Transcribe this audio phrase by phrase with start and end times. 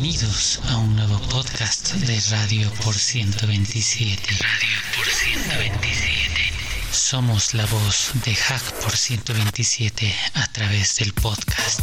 [0.00, 4.22] Bienvenidos a un nuevo podcast de Radio por 127.
[4.30, 6.52] Radio por 127.
[6.92, 11.80] Somos la voz de Hack por 127 a través del podcast.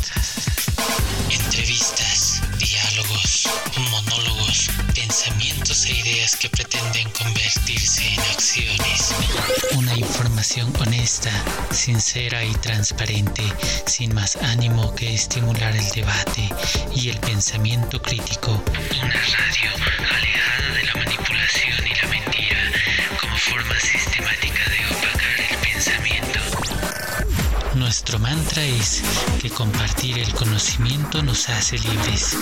[1.30, 3.48] Entrevistas, diálogos,
[3.92, 9.14] monólogos, pensamientos e ideas que pretenden convertirse en acciones.
[9.74, 11.32] Una información honesta,
[11.72, 13.44] sincera y transparente,
[13.86, 16.50] sin más ánimo que estimular el debate
[16.96, 18.62] y el pensamiento crítico.
[19.02, 20.35] Una radio
[28.06, 29.02] Nuestro mantra es
[29.42, 32.38] que compartir el conocimiento nos hace libres,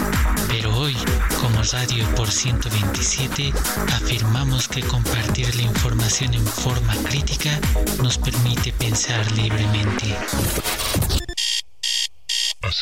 [0.50, 0.94] pero hoy,
[1.40, 3.54] como Radio por 127,
[3.94, 7.62] afirmamos que compartir la información en forma crítica
[8.02, 10.18] nos permite pensar libremente.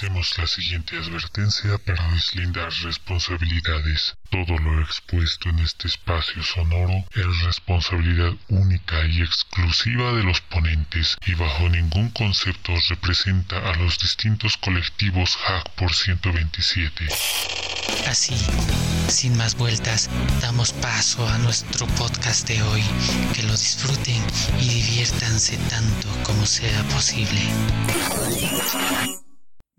[0.01, 4.15] Hacemos la siguiente advertencia para deslindar responsabilidades.
[4.31, 11.17] Todo lo expuesto en este espacio sonoro es responsabilidad única y exclusiva de los ponentes
[11.27, 17.05] y bajo ningún concepto representa a los distintos colectivos Hack por 127.
[18.07, 18.33] Así,
[19.07, 20.09] sin más vueltas,
[20.41, 22.83] damos paso a nuestro podcast de hoy.
[23.35, 24.19] Que lo disfruten
[24.59, 27.39] y diviértanse tanto como sea posible.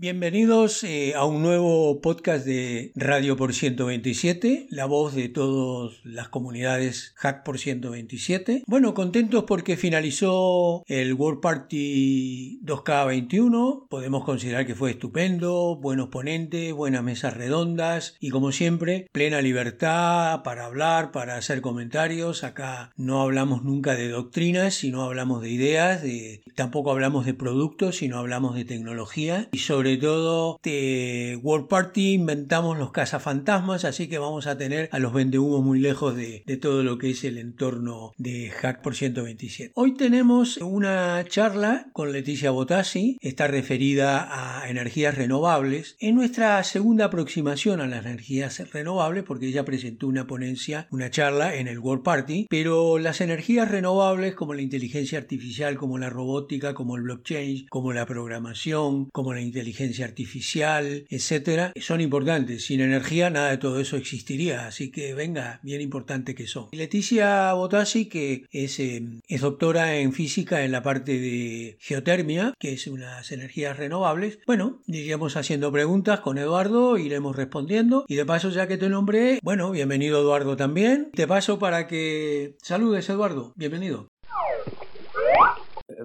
[0.02, 6.28] Bienvenidos eh, a un nuevo podcast de Radio por 127, la voz de todas las
[6.28, 8.64] comunidades Hack por 127.
[8.66, 13.86] Bueno, contentos porque finalizó el World Party 2K21.
[13.88, 20.42] Podemos considerar que fue estupendo, buenos ponentes, buenas mesas redondas y como siempre, plena libertad
[20.42, 22.42] para hablar, para hacer comentarios.
[22.42, 27.98] Acá no hablamos nunca de doctrinas, sino hablamos de ideas, de, tampoco hablamos de productos,
[27.98, 34.18] sino hablamos de tecnología y sobre todo de World Party inventamos los cazafantasmas, así que
[34.18, 37.38] vamos a tener a los vendehumos muy lejos de, de todo lo que es el
[37.38, 39.72] entorno de Hack por 127.
[39.74, 45.96] Hoy tenemos una charla con Leticia Botassi, está referida a energías renovables.
[46.00, 51.54] En nuestra segunda aproximación a las energías renovables, porque ella presentó una ponencia, una charla
[51.56, 56.74] en el World Party, pero las energías renovables como la inteligencia artificial, como la robótica,
[56.74, 59.71] como el blockchain, como la programación, como la inteligencia
[60.04, 62.66] artificial, etcétera, son importantes.
[62.66, 66.68] Sin energía nada de todo eso existiría, así que venga, bien importante que son.
[66.72, 72.72] Leticia Botassi, que es, eh, es doctora en física en la parte de geotermia, que
[72.72, 74.38] es unas energías renovables.
[74.46, 78.04] Bueno, iríamos haciendo preguntas con Eduardo, iremos respondiendo.
[78.08, 81.10] Y de paso, ya que te nombré, bueno, bienvenido Eduardo también.
[81.14, 84.11] Te paso para que saludes Eduardo, bienvenido.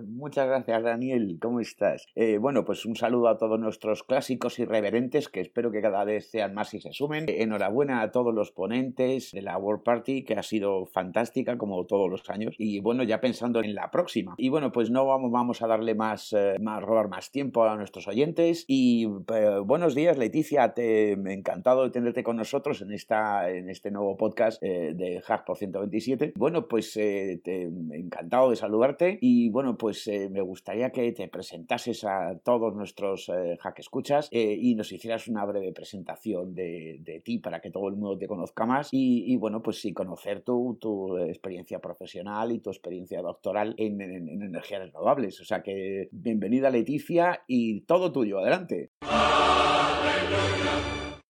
[0.05, 1.37] Muchas gracias, Daniel.
[1.41, 2.05] ¿Cómo estás?
[2.15, 6.29] Eh, bueno, pues un saludo a todos nuestros clásicos irreverentes que espero que cada vez
[6.29, 7.25] sean más y se sumen.
[7.27, 12.09] Enhorabuena a todos los ponentes de la World Party, que ha sido fantástica como todos
[12.09, 12.55] los años.
[12.57, 14.35] Y bueno, ya pensando en la próxima.
[14.37, 17.75] Y bueno, pues no vamos, vamos a darle más, eh, más, robar más tiempo a
[17.75, 18.65] nuestros oyentes.
[18.67, 20.73] Y eh, buenos días, Leticia.
[20.73, 25.57] Te, encantado de tenerte con nosotros en, esta, en este nuevo podcast de Hack por
[25.57, 26.33] 127.
[26.35, 27.41] Bueno, pues te,
[27.91, 29.17] encantado de saludarte.
[29.21, 29.86] Y bueno, pues
[30.29, 35.27] me gustaría que te presentases a todos nuestros eh, hack escuchas eh, y nos hicieras
[35.27, 39.61] una breve presentación de, ti para que todo el mundo te conozca más y, bueno,
[39.61, 45.39] pues sí, conocer tu, tu, experiencia profesional y tu experiencia doctoral en, energías renovables.
[45.41, 48.91] O sea que bienvenida Leticia y todo tuyo, adelante.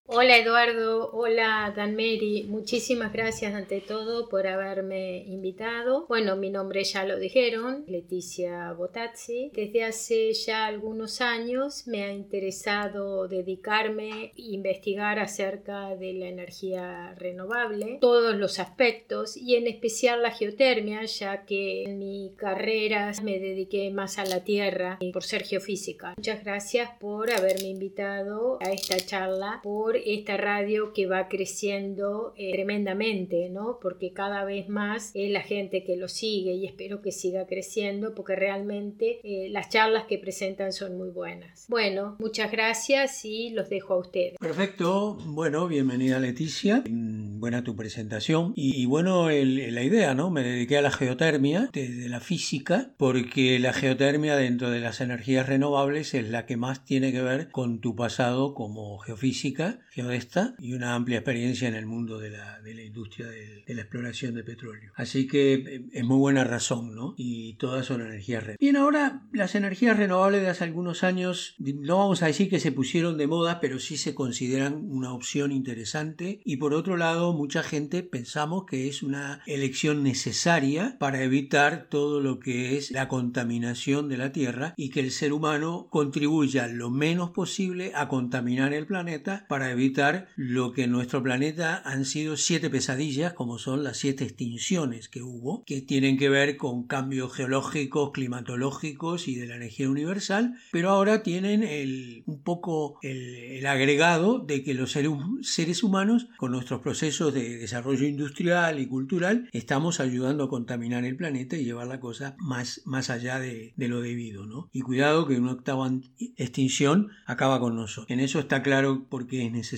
[0.10, 6.06] Hola Eduardo, hola Danmeri, muchísimas gracias ante todo por haberme invitado.
[6.08, 9.52] Bueno, mi nombre ya lo dijeron, Leticia Botazzi.
[9.54, 17.14] Desde hace ya algunos años me ha interesado dedicarme e investigar acerca de la energía
[17.18, 23.40] renovable, todos los aspectos y en especial la geotermia, ya que en mi carrera me
[23.40, 26.14] dediqué más a la tierra por ser geofísica.
[26.16, 32.52] Muchas gracias por haberme invitado a esta charla, por esta radio que va creciendo eh,
[32.52, 33.80] tremendamente, ¿no?
[33.82, 38.14] Porque cada vez más es la gente que lo sigue y espero que siga creciendo
[38.16, 41.66] porque realmente eh, las charlas que presentan son muy buenas.
[41.68, 44.38] Bueno, muchas gracias y los dejo a ustedes.
[44.40, 50.30] Perfecto, bueno, bienvenida Leticia, buena tu presentación y, y bueno la idea, ¿no?
[50.30, 55.48] Me dediqué a la geotermia desde la física porque la geotermia dentro de las energías
[55.48, 60.74] renovables es la que más tiene que ver con tu pasado como geofísica geodesta y
[60.74, 64.44] una amplia experiencia en el mundo de la, de la industria de, la exploración de
[64.44, 64.92] petróleo.
[64.96, 67.16] Así que eh, es muy buena razón, ¿no?
[67.18, 68.60] Y todas son energías renovables.
[68.60, 72.72] Bien, ahora las energías renovables de hace algunos años, no vamos a decir que se
[72.72, 77.64] pusieron de moda, pero sí se consideran una opción interesante y por otro lado mucha
[77.64, 84.10] gente pensamos que es una elección necesaria para evitar todo lo que es la contaminación
[84.10, 88.86] de la Tierra y que el ser humano contribuya lo menos posible a contaminar el
[88.86, 89.87] planeta para evitar
[90.36, 95.22] lo que en nuestro planeta han sido siete pesadillas como son las siete extinciones que
[95.22, 100.90] hubo que tienen que ver con cambios geológicos, climatológicos y de la energía universal pero
[100.90, 107.34] ahora tienen el, un poco el, agregado de que los seres humanos con nuestros procesos
[107.34, 112.36] de desarrollo industrial y cultural estamos ayudando a contaminar el planeta y llevar la cosa
[112.40, 114.70] más, más allá de, lo debido, ¿no?
[114.74, 115.92] Y cuidado que una octava
[116.36, 118.10] extinción acaba con nosotros.
[118.10, 119.77] En eso está claro porque es necesario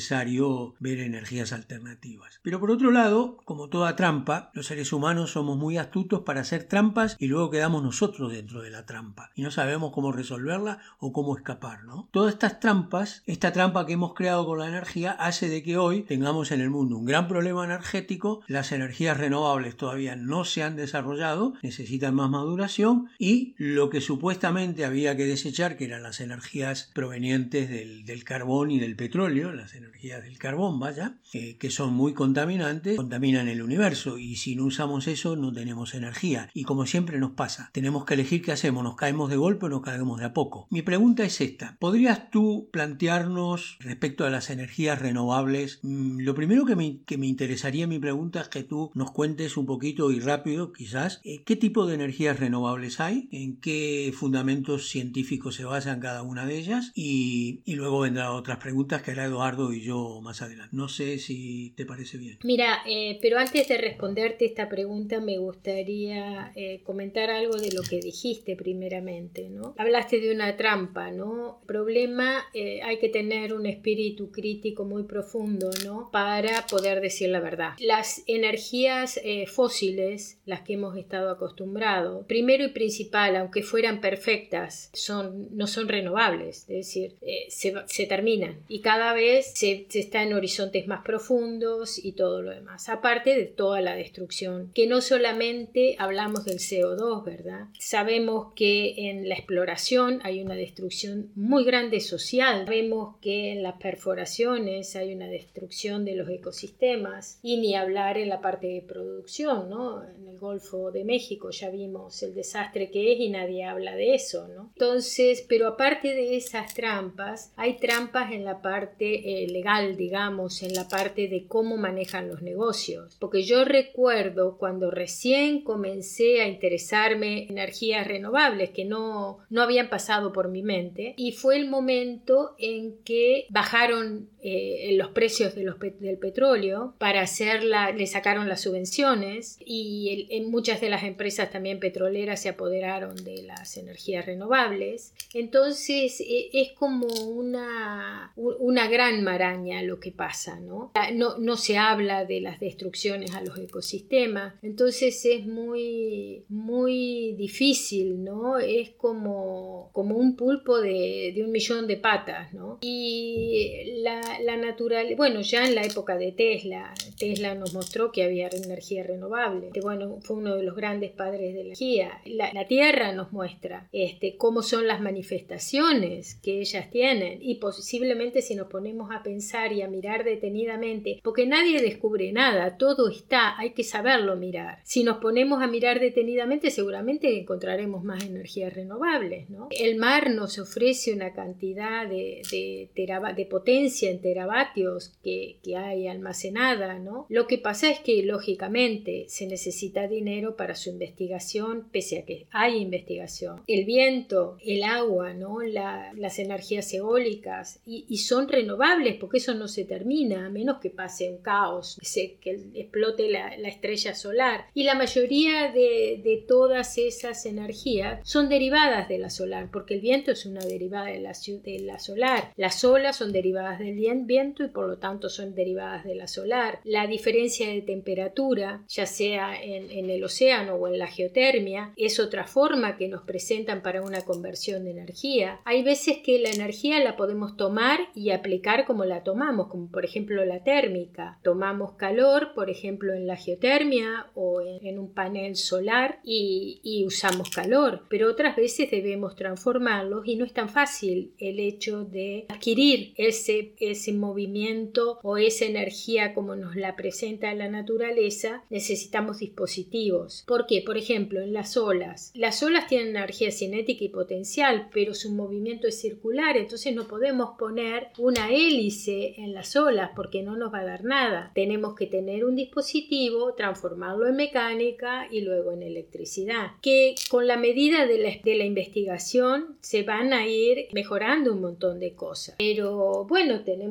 [0.79, 2.39] ver energías alternativas.
[2.41, 6.63] Pero por otro lado, como toda trampa, los seres humanos somos muy astutos para hacer
[6.63, 11.11] trampas y luego quedamos nosotros dentro de la trampa y no sabemos cómo resolverla o
[11.11, 12.07] cómo escapar, ¿no?
[12.11, 16.03] Todas estas trampas, esta trampa que hemos creado con la energía hace de que hoy
[16.03, 20.75] tengamos en el mundo un gran problema energético, las energías renovables todavía no se han
[20.75, 26.91] desarrollado, necesitan más maduración y lo que supuestamente había que desechar, que eran las energías
[26.93, 32.13] provenientes del, carbón y del petróleo, las energías del carbón, vaya, eh, que son muy
[32.13, 36.49] contaminantes, contaminan el universo y si no usamos eso no tenemos energía.
[36.53, 39.69] Y como siempre nos pasa, tenemos que elegir qué hacemos, nos caemos de golpe o
[39.69, 40.67] nos caemos de a poco.
[40.69, 45.79] Mi pregunta es esta, ¿podrías tú plantearnos respecto a las energías renovables?
[45.83, 49.11] Mm, lo primero que me, que me interesaría en mi pregunta es que tú nos
[49.11, 54.13] cuentes un poquito y rápido quizás eh, qué tipo de energías renovables hay, en qué
[54.15, 59.25] fundamentos científicos se basan cada una de ellas y, luego vendrán otras preguntas que hará
[59.25, 60.75] Eduardo y yo más adelante.
[60.75, 62.39] No sé si te parece bien.
[62.44, 67.81] Mira, eh, pero antes de responderte esta pregunta me gustaría eh, comentar algo de lo
[67.81, 69.75] que dijiste primeramente, ¿no?
[69.77, 71.62] Hablaste de una trampa, ¿no?
[71.66, 72.44] Problema,
[72.83, 76.10] hay que tener un espíritu crítico muy profundo, ¿no?
[76.12, 77.74] Para poder decir la verdad.
[77.80, 85.56] Las energías fósiles, las que hemos estado acostumbrados, primero y principal, aunque fueran perfectas, son,
[85.56, 90.88] no son renovables, es decir, eh, se, terminan y cada vez se, está en horizontes
[90.88, 96.45] más profundos y todo lo demás, aparte de toda la destrucción, que no solamente hablamos
[96.45, 97.65] del CO2, ¿verdad?
[97.77, 103.75] Sabemos que en la exploración hay una destrucción muy grande social, vemos que en las
[103.81, 109.69] perforaciones hay una destrucción de los ecosistemas y ni hablar en la parte de producción,
[109.69, 110.03] ¿no?
[110.03, 114.15] En el Golfo de México ya vimos el desastre que es y nadie habla de
[114.15, 114.71] eso, ¿no?
[114.73, 120.73] Entonces, pero aparte de esas trampas, hay trampas en la parte eh, legal, digamos, en
[120.73, 123.17] la parte de cómo manejan los negocios.
[123.19, 129.89] Porque yo recuerdo cuando recién comencé a interesarme en energías renovables que no, no habían
[129.89, 135.63] pasado por mi mente y fue el momento en que bajaron eh, los precios de
[135.63, 141.51] los del petróleo para hacerla, le sacaron las subvenciones y en muchas de las empresas
[141.51, 145.13] también petroleras se apoderaron de las energías renovables.
[145.33, 150.92] Entonces e, es como una, una gran maraña lo que pasa, ¿no?
[151.13, 151.38] ¿no?
[151.38, 158.57] No se habla de las destrucciones a los ecosistemas, entonces es muy, muy difícil, ¿no?
[158.57, 162.77] Es como, como un pulpo de, de un millón de patas, ¿no?
[162.81, 168.23] Y la, la natural, bueno, ya en la época de Tesla, Tesla nos mostró que
[168.23, 169.71] había energía renovable.
[169.81, 172.21] Bueno, fue uno de los grandes padres de la energía.
[172.25, 178.54] La, Tierra nos muestra este, cómo son las manifestaciones que ellas tienen y posiblemente si
[178.54, 183.71] nos ponemos a pensar y a mirar detenidamente, porque nadie descubre nada, todo está, hay
[183.71, 184.80] que saberlo mirar.
[184.83, 189.49] Si nos ponemos a mirar detenidamente, seguramente encontraremos más energías renovables.
[189.49, 189.69] ¿no?
[189.71, 192.89] El mar nos ofrece una cantidad de, de,
[193.35, 196.99] de potencia en teravatios que, que hay almacenada.
[196.99, 197.26] ¿no?
[197.30, 202.47] Lo que pasa es que lógicamente se necesita dinero para su investigación, pese a que
[202.52, 203.61] hay investigación.
[203.68, 205.61] El viento, el agua, ¿no?
[205.61, 211.30] las energías eólicas, y, son renovables porque eso no se termina, a menos que pase
[211.30, 211.97] un caos,
[212.42, 214.66] que explote la, estrella solar.
[214.73, 220.31] Y la mayoría de, todas esas energías son derivadas de la solar, porque el viento
[220.31, 222.54] es una derivada de la, de solar.
[222.56, 226.80] Las olas son derivadas del viento y por lo tanto son derivadas de la solar.
[226.83, 232.45] La diferencia de temperatura, ya sea en, el océano o en la geotermia, es otra
[232.45, 235.61] forma que nos presentan para una conversión de energía.
[235.66, 240.06] Hay veces que la energía la podemos tomar y aplicar como la tomamos, como por
[240.06, 241.39] ejemplo la térmica.
[241.44, 248.06] Tomamos calor, por ejemplo, en la geotermia o en, un panel solar y, usamos calor,
[248.09, 253.73] pero otras veces debemos transformarlos y no es tan fácil el hecho de adquirir ese
[254.13, 260.44] movimiento o esa energía como nos la presenta la naturaleza, necesitamos dispositivos.
[260.47, 260.81] ¿Por qué?
[260.85, 262.31] Por ejemplo, en las olas.
[262.33, 267.57] Las olas tienen energía cinética y potencial, pero su movimiento es circular, entonces no podemos
[267.57, 271.51] poner una hélice en las olas porque no nos va a dar nada.
[271.53, 276.71] Tenemos que tener un dispositivo, transformarlo en mecánica y luego en electricidad.
[276.81, 281.61] Que con la medida de la, de la investigación se van a ir mejorando un
[281.61, 282.56] montón de cosas.
[282.57, 283.88] Pero bueno, tenemos,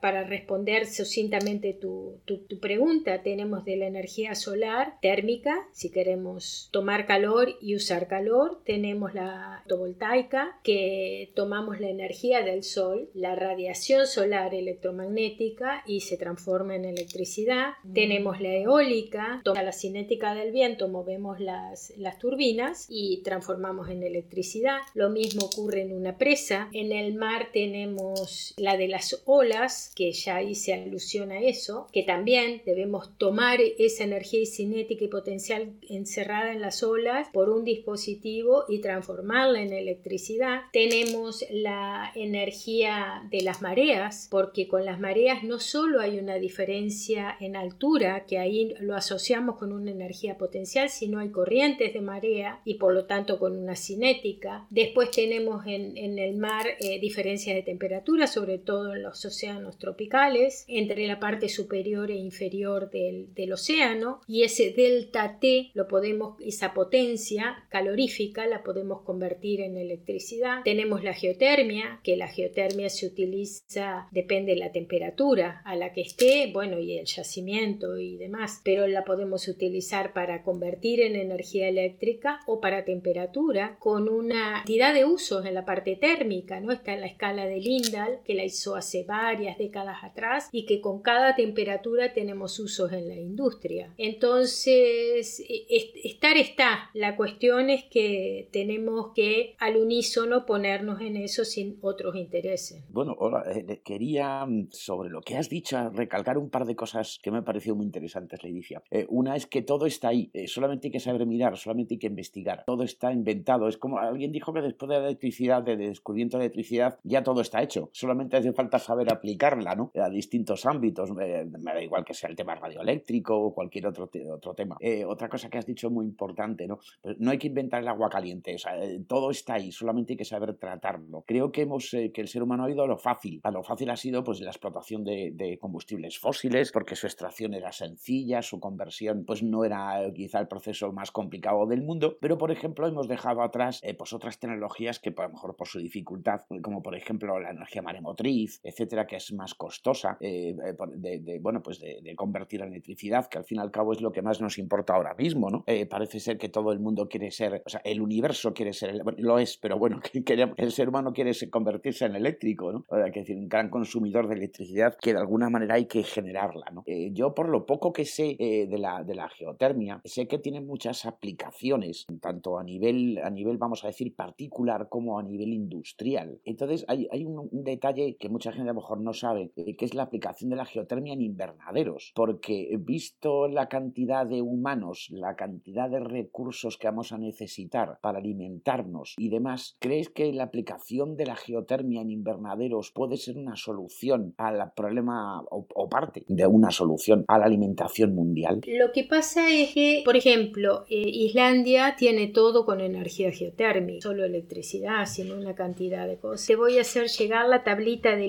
[0.00, 7.06] para responder sucintamente tu, tu, pregunta, tenemos de la energía solar térmica, si queremos tomar
[7.06, 14.06] calor y usar calor, tenemos la fotovoltaica, que tomamos la energía del sol, la radiación
[14.06, 17.72] solar electromagnética y se transforma en electricidad.
[17.84, 17.92] Mm.
[17.92, 24.02] Tenemos la eólica, toma la cinética del viento, movemos las, las turbinas y transformamos en
[24.02, 24.78] electricidad.
[24.94, 26.68] Lo mismo ocurre en una presa.
[26.72, 32.02] En el mar tenemos la de las olas, que ya hice alusión a eso, que
[32.02, 38.64] también debemos tomar esa energía cinética y potencial encerrada en las olas por un dispositivo
[38.68, 40.62] y transformarla en electricidad.
[40.72, 47.36] Tenemos la energía de las mareas, porque con las mareas no solo hay una diferencia
[47.40, 52.60] en altura, que ahí lo asociamos con una energía potencial, sino hay corrientes de marea
[52.64, 54.66] y por lo tanto con una cinética.
[54.70, 60.64] Después tenemos en, el mar eh, diferencias de temperatura, sobre todo en los océanos tropicales,
[60.68, 66.36] entre la parte superior e inferior del, del océano, y ese delta T lo podemos,
[66.40, 70.62] esa potencia calorífica la podemos convertir en electricidad.
[70.64, 76.00] Tenemos la geotermia, que la geotermia se utiliza, depende de la temperatura a la que
[76.02, 81.68] esté, bueno, y el yacimiento y demás, pero la podemos utilizar para convertir en energía
[81.68, 86.72] eléctrica o para temperatura con una cantidad de usos en la parte térmica, ¿no?
[86.72, 90.80] Está en la escala de Lindal, que la hizo hace varias décadas atrás y que
[90.80, 93.92] con cada temperatura tenemos usos en la industria.
[93.98, 96.90] Entonces, e, estar está.
[96.94, 102.82] La cuestión es que tenemos que al unísono ponernos en eso sin otros intereses.
[102.90, 107.18] Bueno, hola, eh, quería mm, sobre lo que has dicho recalcar un par de cosas
[107.22, 108.82] que me pareció muy interesantes, Leidicia.
[108.90, 111.98] Eh, una es que todo está ahí, eh, solamente hay que saber mirar, solamente hay
[111.98, 112.64] que investigar.
[112.66, 113.68] Todo está inventado.
[113.68, 117.22] Es como alguien dijo que después de la electricidad, del descubrimiento de la electricidad, ya
[117.22, 117.90] todo está hecho.
[117.92, 119.92] Solamente hace falta saber aplicarla ¿no?
[119.94, 121.12] a distintos ámbitos.
[121.12, 124.76] me da igual que sea el tema radioeléctrico o cualquier otro, otro tema.
[125.06, 126.78] otra cosa que has dicho muy importante, ¿no?
[127.02, 128.58] Pues no hay que inventar el agua caliente.
[128.58, 128.72] Sea,
[129.06, 131.22] todo está ahí, solamente hay que saber tratarlo.
[131.26, 133.40] Creo que hemos que el ser humano ha ido a lo fácil.
[133.42, 137.72] A lo fácil ha sido pues la explotación de, combustibles fósiles, porque su extracción era
[137.72, 142.38] sencilla, su conversión pues no era eh, quizá el proceso más complicado del mundo, pero
[142.38, 145.78] por ejemplo hemos dejado atrás eh, pues otras tecnologías que a lo mejor por su
[145.78, 150.54] dificultad, como por ejemplo la energía maremotriz, etcétera, que es más costosa eh,
[150.96, 154.12] de, bueno pues de, convertir a electricidad, que al fin y al cabo es lo
[154.12, 155.64] que más nos importa ahora mismo, ¿no?
[155.88, 159.38] parece ser que todo el mundo quiere ser, o sea, el universo quiere ser, lo
[159.38, 160.00] es, pero bueno,
[160.56, 162.84] el ser humano quiere convertirse en eléctrico, ¿no?
[162.88, 166.66] O decir, un gran consumidor de electricidad que de alguna manera hay que generarla.
[166.72, 166.82] ¿no?
[166.86, 170.38] Eh, yo, por lo poco que sé eh, de, la, de la geotermia, sé que
[170.38, 175.52] tiene muchas aplicaciones, tanto a nivel, a nivel, vamos a decir, particular como a nivel
[175.52, 176.40] industrial.
[176.44, 179.94] Entonces, hay, hay un, detalle que mucha gente a lo mejor no sabe, que es
[179.94, 185.90] la aplicación de la geotermia en invernaderos, porque visto la cantidad de humanos, la cantidad
[185.90, 191.26] de recursos que vamos a necesitar para alimentarnos y demás, ¿crees que la aplicación de
[191.26, 197.24] la geotermia en invernaderos puede ser una solución al problema o, parte de una solución
[197.28, 198.60] a la alimentación mundial?
[198.66, 204.24] Lo que pasa es que, por ejemplo, eh, Islandia tiene todo con energía geotérmica, solo
[204.24, 206.46] electricidad, sino una cantidad de cosas.
[206.46, 208.28] Te voy a hacer llegar la tablita de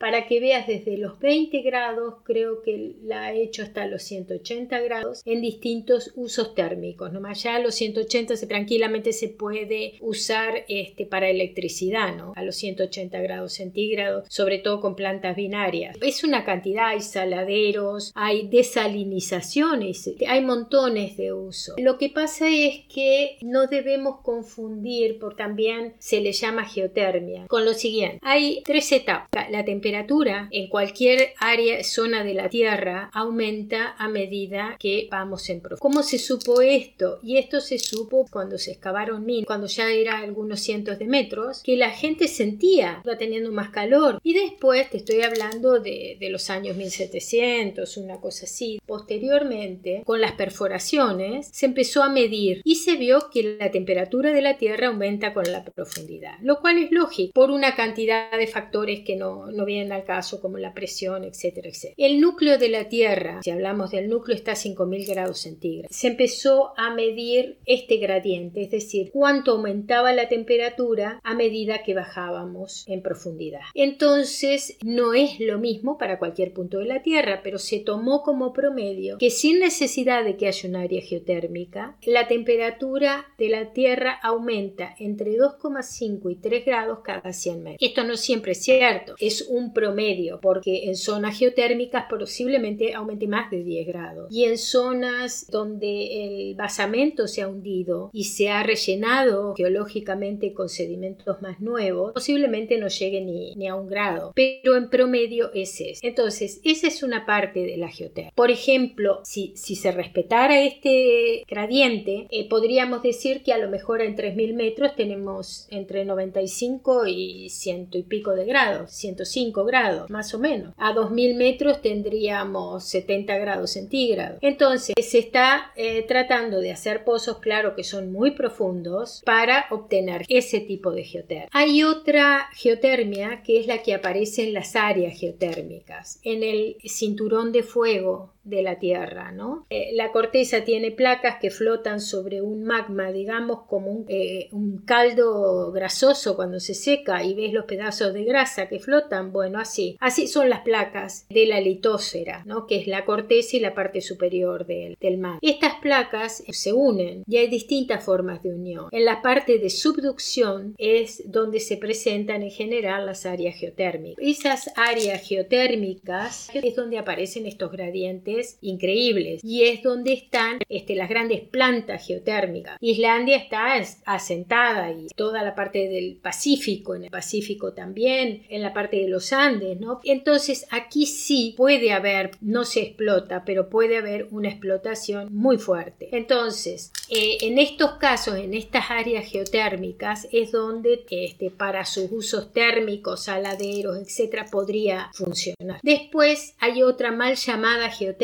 [0.00, 4.80] Para que veas desde los 20 grados, creo que la he hecho hasta los 180
[4.80, 7.10] grados, en distintos usos térmicos.
[7.34, 12.32] Ya a los 180 se, tranquilamente se puede usar este, para electricidad, ¿no?
[12.36, 15.96] A los 180 grados centígrados, sobre todo con plantas binarias.
[16.00, 21.74] Es una cantidad, hay saladeros, hay desalinizaciones, hay montones de uso.
[21.78, 27.64] Lo que pasa es que no debemos confundir, por también se le llama geotermia, con
[27.64, 28.18] lo siguiente.
[28.22, 29.50] Hay tres etapas.
[29.54, 35.60] La temperatura en cualquier área, zona de la Tierra aumenta a medida que vamos en
[35.60, 35.80] profundidad.
[35.80, 37.20] ¿Cómo se supo esto?
[37.22, 41.62] Y esto se supo cuando se excavaron minas, cuando ya era algunos cientos de metros,
[41.62, 44.18] que la gente sentía, iba teniendo más calor.
[44.24, 48.80] Y después, te estoy hablando de, de los años 1700, una cosa así.
[48.84, 54.42] Posteriormente, con las perforaciones, se empezó a medir y se vio que la temperatura de
[54.42, 59.04] la Tierra aumenta con la profundidad, lo cual es lógico por una cantidad de factores
[59.04, 61.94] que no, no vienen al caso, como la presión, etcétera, etcétera.
[61.96, 65.94] El núcleo de la Tierra, si hablamos del núcleo, está a 5000 grados centígrados.
[65.94, 71.94] Se empezó a medir este gradiente, es decir, cuánto aumentaba la temperatura a medida que
[71.94, 73.60] bajábamos en profundidad.
[73.74, 78.52] Entonces, no es lo mismo para cualquier punto de la Tierra, pero se tomó como
[78.52, 84.18] promedio que sin necesidad de que haya un área geotérmica, la temperatura de la Tierra
[84.22, 87.88] aumenta entre 2,5 y 3 grados cada 100 metros.
[87.88, 93.62] Esto no siempre es cierto, un promedio, porque en zonas geotérmicas posiblemente aumente más de
[93.62, 94.28] 10 grados.
[94.30, 100.68] Y en zonas donde el basamento se ha hundido y se ha rellenado geológicamente con
[100.68, 104.32] sedimentos más nuevos, posiblemente no llegue ni, ni a un grado.
[104.34, 106.00] Pero en promedio es eso.
[106.02, 108.34] Entonces, esa es una parte de la geotérmica.
[108.34, 114.02] Por ejemplo, si, si se respetara este gradiente, eh, podríamos decir que a lo mejor
[114.02, 118.92] en 3.000 metros tenemos entre 95 y 100 y pico de grados,
[119.24, 120.74] 105 grados, más o menos.
[120.76, 124.38] A 2.000 metros tendríamos 70 grados centígrados.
[124.40, 130.24] Entonces, se está eh, tratando de hacer pozos, claro que son muy profundos, para obtener
[130.28, 131.48] ese tipo de geotermia.
[131.52, 137.52] Hay otra geotermia que es la que aparece en las áreas geotérmicas, en el cinturón
[137.52, 139.66] de fuego de la Tierra, ¿no?
[139.70, 144.84] Eh, la corteza tiene placas que flotan sobre un magma, digamos, como un, eh, un,
[144.84, 149.96] caldo grasoso cuando se seca y ves los pedazos de grasa que flotan, bueno, así.
[150.00, 152.66] Así son las placas de la litósfera, ¿no?
[152.66, 155.38] Que es la corteza y la parte superior del, del magma.
[155.40, 158.88] Estas placas se unen y hay distintas formas de unión.
[158.92, 164.22] En la parte de subducción es donde se presentan en general las áreas geotérmicas.
[164.22, 171.08] Esas áreas geotérmicas es donde aparecen estos gradientes increíbles y es donde están este, las
[171.08, 172.78] grandes plantas geotérmicas.
[172.80, 173.74] Islandia está
[174.04, 179.08] asentada y toda la parte del Pacífico, en el Pacífico también, en la parte de
[179.08, 180.00] los Andes, ¿no?
[180.04, 186.08] Entonces aquí sí puede haber, no se explota, pero puede haber una explotación muy fuerte.
[186.12, 192.52] Entonces, eh, en estos casos, en estas áreas geotérmicas, es donde este, para sus usos
[192.52, 195.80] térmicos, saladeros, etcétera, podría funcionar.
[195.82, 198.23] Después hay otra mal llamada geotérmica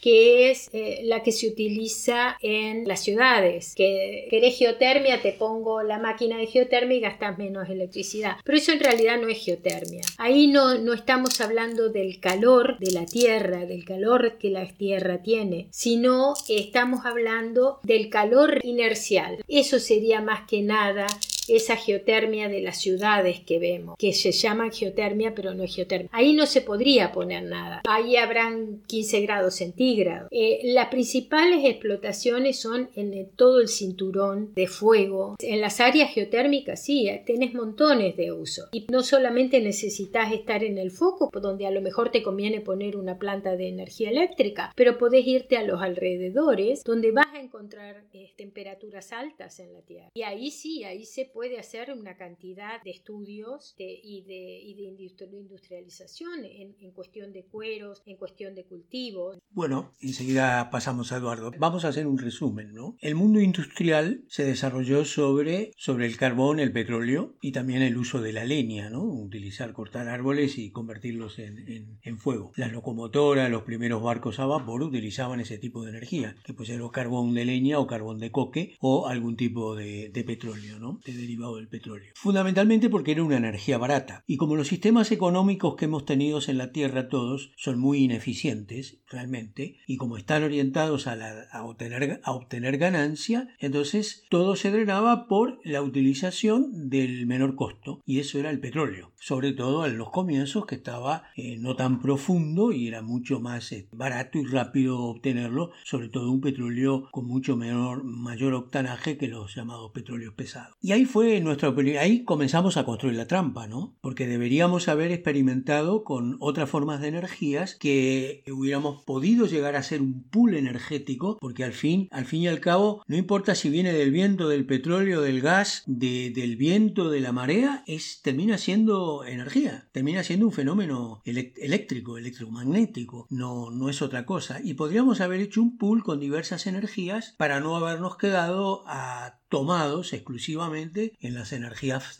[0.00, 3.74] que es eh, la que se utiliza en las ciudades.
[3.74, 8.36] Que querés geotermia, te pongo la máquina de geotermia y gastas menos electricidad.
[8.44, 10.02] Pero eso en realidad no es geotermia.
[10.18, 15.22] Ahí no, no estamos hablando del calor de la tierra, del calor que la tierra
[15.22, 19.38] tiene, sino estamos hablando del calor inercial.
[19.48, 21.06] Eso sería más que nada
[21.48, 26.08] esa geotermia de las ciudades que vemos, que se llama geotermia pero no es geotermia.
[26.12, 27.82] Ahí no se podría poner nada.
[27.88, 30.28] Ahí habrán 15 grados centígrados.
[30.30, 35.36] Eh, las principales explotaciones son en todo el cinturón de fuego.
[35.40, 38.68] En las áreas geotérmicas sí, eh, tenés montones de uso.
[38.72, 42.96] Y no solamente necesitas estar en el foco, donde a lo mejor te conviene poner
[42.96, 48.04] una planta de energía eléctrica, pero podés irte a los alrededores, donde vas a encontrar
[48.12, 50.08] eh, temperaturas altas en la Tierra.
[50.14, 55.36] Y ahí sí, ahí se puede hacer una cantidad de estudios y, de, y, de,
[55.36, 59.38] industrialización en, en, cuestión de cueros, en cuestión de cultivos.
[59.50, 61.50] Bueno, enseguida pasamos a Eduardo.
[61.58, 62.96] Vamos a hacer un resumen, ¿no?
[63.00, 68.22] El mundo industrial se desarrolló sobre, sobre el carbón, el petróleo y también el uso
[68.22, 69.02] de la leña, ¿no?
[69.02, 72.52] Utilizar, cortar árboles y convertirlos en, en, en fuego.
[72.54, 76.84] Las locomotoras, los primeros barcos a vapor utilizaban ese tipo de energía, que pues era
[76.92, 81.00] carbón de leña o carbón de coque o algún tipo de, de petróleo, ¿no?
[81.04, 82.12] De derivado del petróleo.
[82.14, 84.22] Fundamentalmente porque era una energía barata.
[84.26, 89.00] Y como los sistemas económicos que hemos tenido en la Tierra todos son muy ineficientes,
[89.08, 95.60] realmente, y como están orientados a, obtener, a obtener ganancia, entonces todo se drenaba por
[95.64, 98.02] la utilización del menor costo.
[98.04, 99.12] Y eso era el petróleo.
[99.18, 103.72] Sobre todo en los comienzos que estaba eh, no tan profundo y era mucho más
[103.72, 109.28] eh, barato y rápido obtenerlo, sobre todo un petróleo con mucho menor, mayor octanaje que
[109.28, 110.76] los llamados petróleos pesados.
[110.80, 111.72] Y ahí fue nuestra.
[112.00, 113.94] Ahí comenzamos a construir la trampa, ¿no?
[114.00, 120.02] Porque deberíamos haber experimentado con otras formas de energías que hubiéramos podido llegar a ser
[120.02, 123.92] un pool energético, porque al fin, al fin y al cabo, no importa si viene
[123.92, 129.86] del viento, del petróleo, del gas, del viento, de la marea, es, termina siendo energía,
[129.92, 134.60] termina siendo un fenómeno eléctrico, electromagnético, no, no es otra cosa.
[134.64, 140.12] Y podríamos haber hecho un pool con diversas energías para no habernos quedado a tomados
[140.12, 142.18] exclusivamente en las energías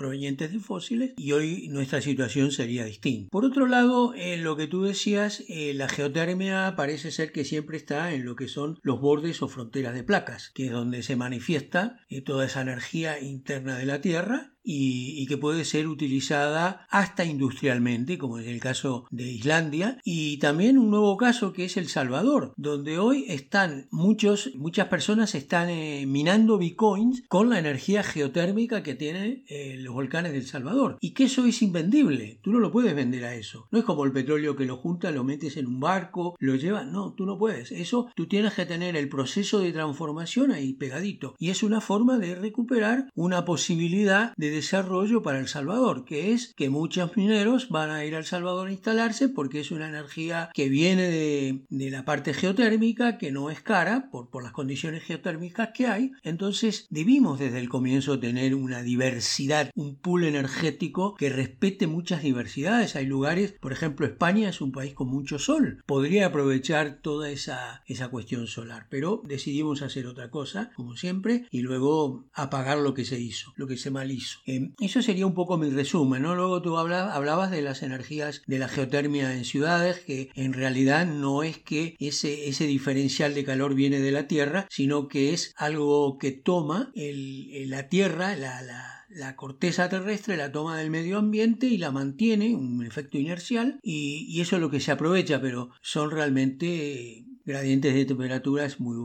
[0.00, 3.28] provenientes de fósiles y hoy nuestra situación sería distinta.
[3.30, 7.76] Por otro lado, en lo que tú decías, eh, la geotermia parece ser que siempre
[7.76, 11.16] está en lo que son los bordes o fronteras de placas, que es donde se
[11.16, 17.24] manifiesta eh, toda esa energía interna de la Tierra y, que puede ser utilizada hasta
[17.24, 21.88] industrialmente, como es el caso de Islandia, y también un nuevo caso que es El
[21.88, 28.82] Salvador, donde hoy están muchos, muchas personas están eh, minando bitcoins con la energía geotérmica
[28.82, 32.70] que tienen eh, los volcanes del Salvador, y que eso es invendible, tú no lo
[32.70, 35.66] puedes vender a eso, no es como el petróleo que lo juntas, lo metes en
[35.66, 39.58] un barco, lo llevas, no, tú no puedes, eso tú tienes que tener el proceso
[39.58, 45.40] de transformación ahí pegadito, y es una forma de recuperar una posibilidad de desarrollo para
[45.40, 49.58] El Salvador, que es que muchos mineros van a ir al Salvador a instalarse porque
[49.58, 54.44] es una energía que viene de, la parte geotérmica, que no es cara por, por
[54.44, 56.12] las condiciones geotérmicas que hay.
[56.22, 62.96] Entonces debimos desde el comienzo tener una diversidad, un pool energético que respete muchas diversidades.
[62.96, 67.82] Hay lugares, por ejemplo, España es un país con mucho sol, podría aprovechar toda esa,
[67.86, 73.04] esa cuestión solar, pero decidimos hacer otra cosa, como siempre, y luego apagar lo que
[73.04, 74.38] se hizo, lo que se mal hizo.
[74.46, 76.34] Eh, eso sería un poco mi resumen, ¿no?
[76.34, 81.42] Luego tú hablabas de las energías de la geotermia en ciudades, que en realidad no
[81.42, 86.18] es que ese, ese diferencial de calor viene de la Tierra, sino que es algo
[86.18, 88.99] que toma la Tierra, la
[89.36, 94.40] corteza terrestre la toma del medio ambiente y la mantiene, un efecto inercial, y, y,
[94.40, 98.96] eso es lo que se aprovecha, pero son realmente gradientes de temperaturas muy,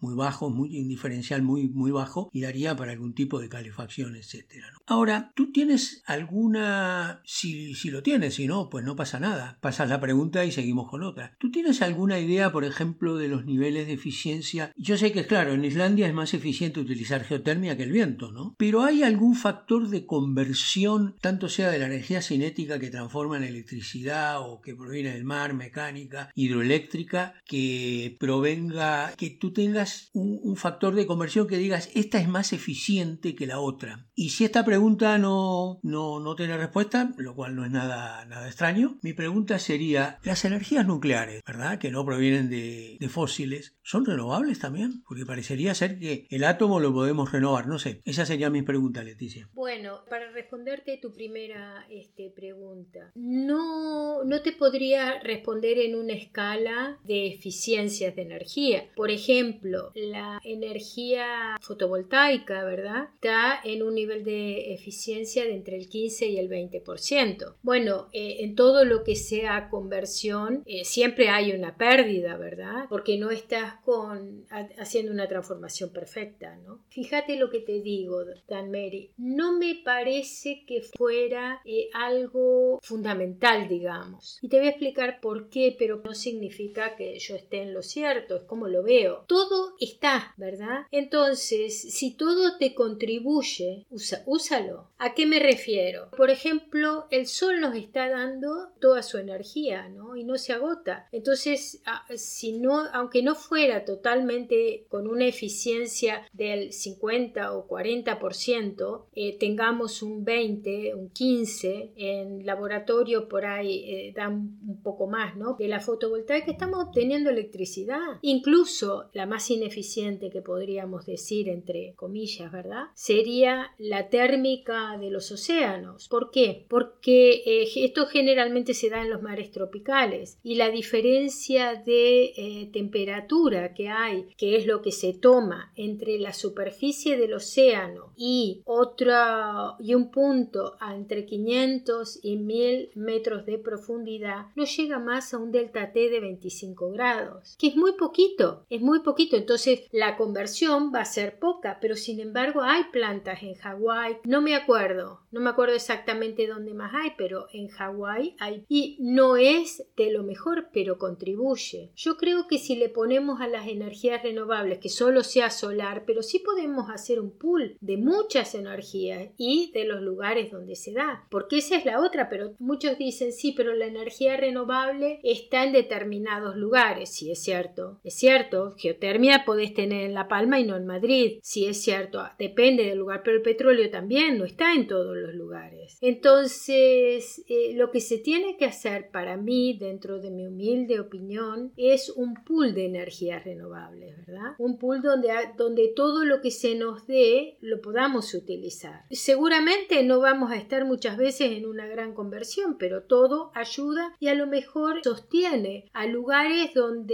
[0.00, 4.16] muy, bajos, muy, un diferencial muy, muy bajo y daría para algún tipo de calefacción,
[4.16, 4.44] etc.
[4.86, 9.88] Ahora, ¿tú tienes alguna, si, si lo tienes, si no, pues no pasa nada, pasas
[9.88, 11.36] la pregunta y seguimos con otra.
[11.38, 14.72] ¿Tú tienes alguna idea, por ejemplo, de los niveles de eficiencia?
[14.76, 18.54] Yo sé que, claro, en Islandia es más eficiente utilizar geotermia que el viento, ¿no?
[18.58, 23.44] Pero ¿hay algún factor de conversión, tanto sea de la energía cinética que transforma en
[23.44, 27.81] electricidad o que proviene del mar, mecánica, hidroeléctrica, que
[28.18, 33.46] provenga, que tú tengas un, factor de conversión que digas, esta es más eficiente que
[33.46, 34.06] la otra.
[34.14, 38.46] Y si esta pregunta no, no, no tiene respuesta, lo cual no es nada, nada
[38.46, 41.78] extraño, mi pregunta sería, las energías nucleares, ¿verdad?
[41.78, 45.02] Que no provienen de, de fósiles, ¿son renovables también?
[45.06, 48.02] Porque parecería ser que el átomo lo podemos renovar, no sé.
[48.04, 49.48] Esa sería mi pregunta, Leticia.
[49.54, 56.98] Bueno, para responderte tu primera este, pregunta, no, no te podría responder en una escala
[57.04, 58.90] de eficiencia de energía.
[58.96, 63.08] Por ejemplo, la energía fotovoltaica, ¿verdad?
[63.14, 67.54] Está en un nivel de eficiencia de entre el 15 y el 20%.
[67.62, 72.86] Bueno, eh, en todo lo que sea conversión, eh, siempre hay una pérdida, ¿verdad?
[72.88, 74.44] Porque no estás con,
[74.78, 76.80] haciendo una transformación perfecta, ¿no?
[76.88, 79.12] Fíjate lo que te digo, Dan Mary.
[79.16, 84.38] No me parece que fuera eh, algo fundamental, digamos.
[84.42, 87.82] Y te voy a explicar por qué, pero no significa que yo esté en lo
[87.82, 89.24] cierto, es como lo veo.
[89.26, 90.86] Todo está, ¿verdad?
[90.90, 93.86] Entonces, si todo te contribuye,
[94.26, 94.88] úsalo.
[94.98, 96.10] ¿A qué me refiero?
[96.16, 100.16] Por ejemplo, el sol nos está dando toda su energía, ¿no?
[100.16, 101.08] Y no se agota.
[101.12, 101.82] Entonces,
[102.16, 110.02] si no, aunque no fuera totalmente con una eficiencia del 50 o 40%, eh, tengamos
[110.02, 115.56] un 20, un 15, en laboratorio por ahí eh, dan un poco más, ¿no?
[115.58, 122.52] De la fotovoltaica estamos obteniendo electricidad, incluso la más ineficiente que podríamos decir entre comillas,
[122.52, 122.84] ¿verdad?
[122.94, 126.08] Sería la térmica de los océanos.
[126.08, 126.64] ¿Por qué?
[126.68, 132.70] Porque eh, esto generalmente se da en los mares tropicales y la diferencia de eh,
[132.72, 138.62] temperatura que hay, que es lo que se toma entre la superficie del océano y
[138.64, 145.38] otra y un punto entre 500 y 1000 metros de profundidad no llega más a
[145.38, 149.36] un delta T de 25 grados, que es muy poquito, es muy poquito.
[149.36, 154.40] Entonces la conversión va a ser poca, pero sin embargo hay plantas en Hawái, no
[154.40, 158.64] me acuerdo, no me acuerdo exactamente dónde más hay, pero en Hawái hay.
[158.68, 161.90] Y no es de lo mejor, pero contribuye.
[161.96, 166.22] Yo creo que si le ponemos a las energías renovables, que solo sea solar, pero
[166.22, 171.26] sí podemos hacer un pool de muchas energías y de los lugares donde se da.
[171.30, 175.72] Porque esa es la otra, pero muchos dicen sí, pero la energía renovable está en
[175.72, 177.10] determinados lugares.
[177.30, 178.00] Es cierto.
[178.04, 181.38] Es cierto, geotermia podés tener en La Palma y no en Madrid.
[181.42, 185.34] Sí, es cierto, depende del lugar, pero el petróleo también no está en todos los
[185.34, 185.98] lugares.
[186.00, 191.72] Entonces, eh, lo que se tiene que hacer para mí, dentro de mi humilde opinión,
[191.76, 194.54] es un pool de energías renovables, ¿verdad?
[194.58, 199.04] Un pool donde, donde todo lo que se nos dé lo podamos utilizar.
[199.10, 204.28] Seguramente no vamos a estar muchas veces en una gran conversión, pero todo ayuda y
[204.28, 207.11] a lo mejor sostiene a lugares donde,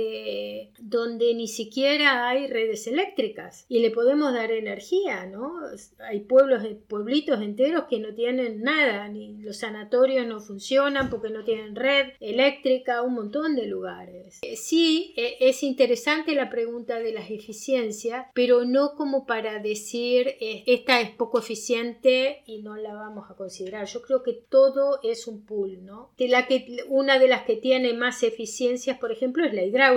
[0.79, 5.55] donde ni siquiera hay redes eléctricas y le podemos dar energía, ¿no?
[6.01, 11.45] Hay pueblos, pueblitos enteros que no tienen nada, ni los sanatorios no funcionan porque no
[11.45, 14.39] tienen red eléctrica, un montón de lugares.
[14.43, 20.37] Eh, sí, e, es interesante la pregunta de las eficiencias, pero no como para decir
[20.41, 23.87] eh, esta es poco eficiente y no la vamos a considerar.
[23.87, 26.11] Yo creo que todo es un pool, ¿no?
[26.19, 29.88] De la que, una de las que tiene más eficiencias, por ejemplo, es la hidráulica.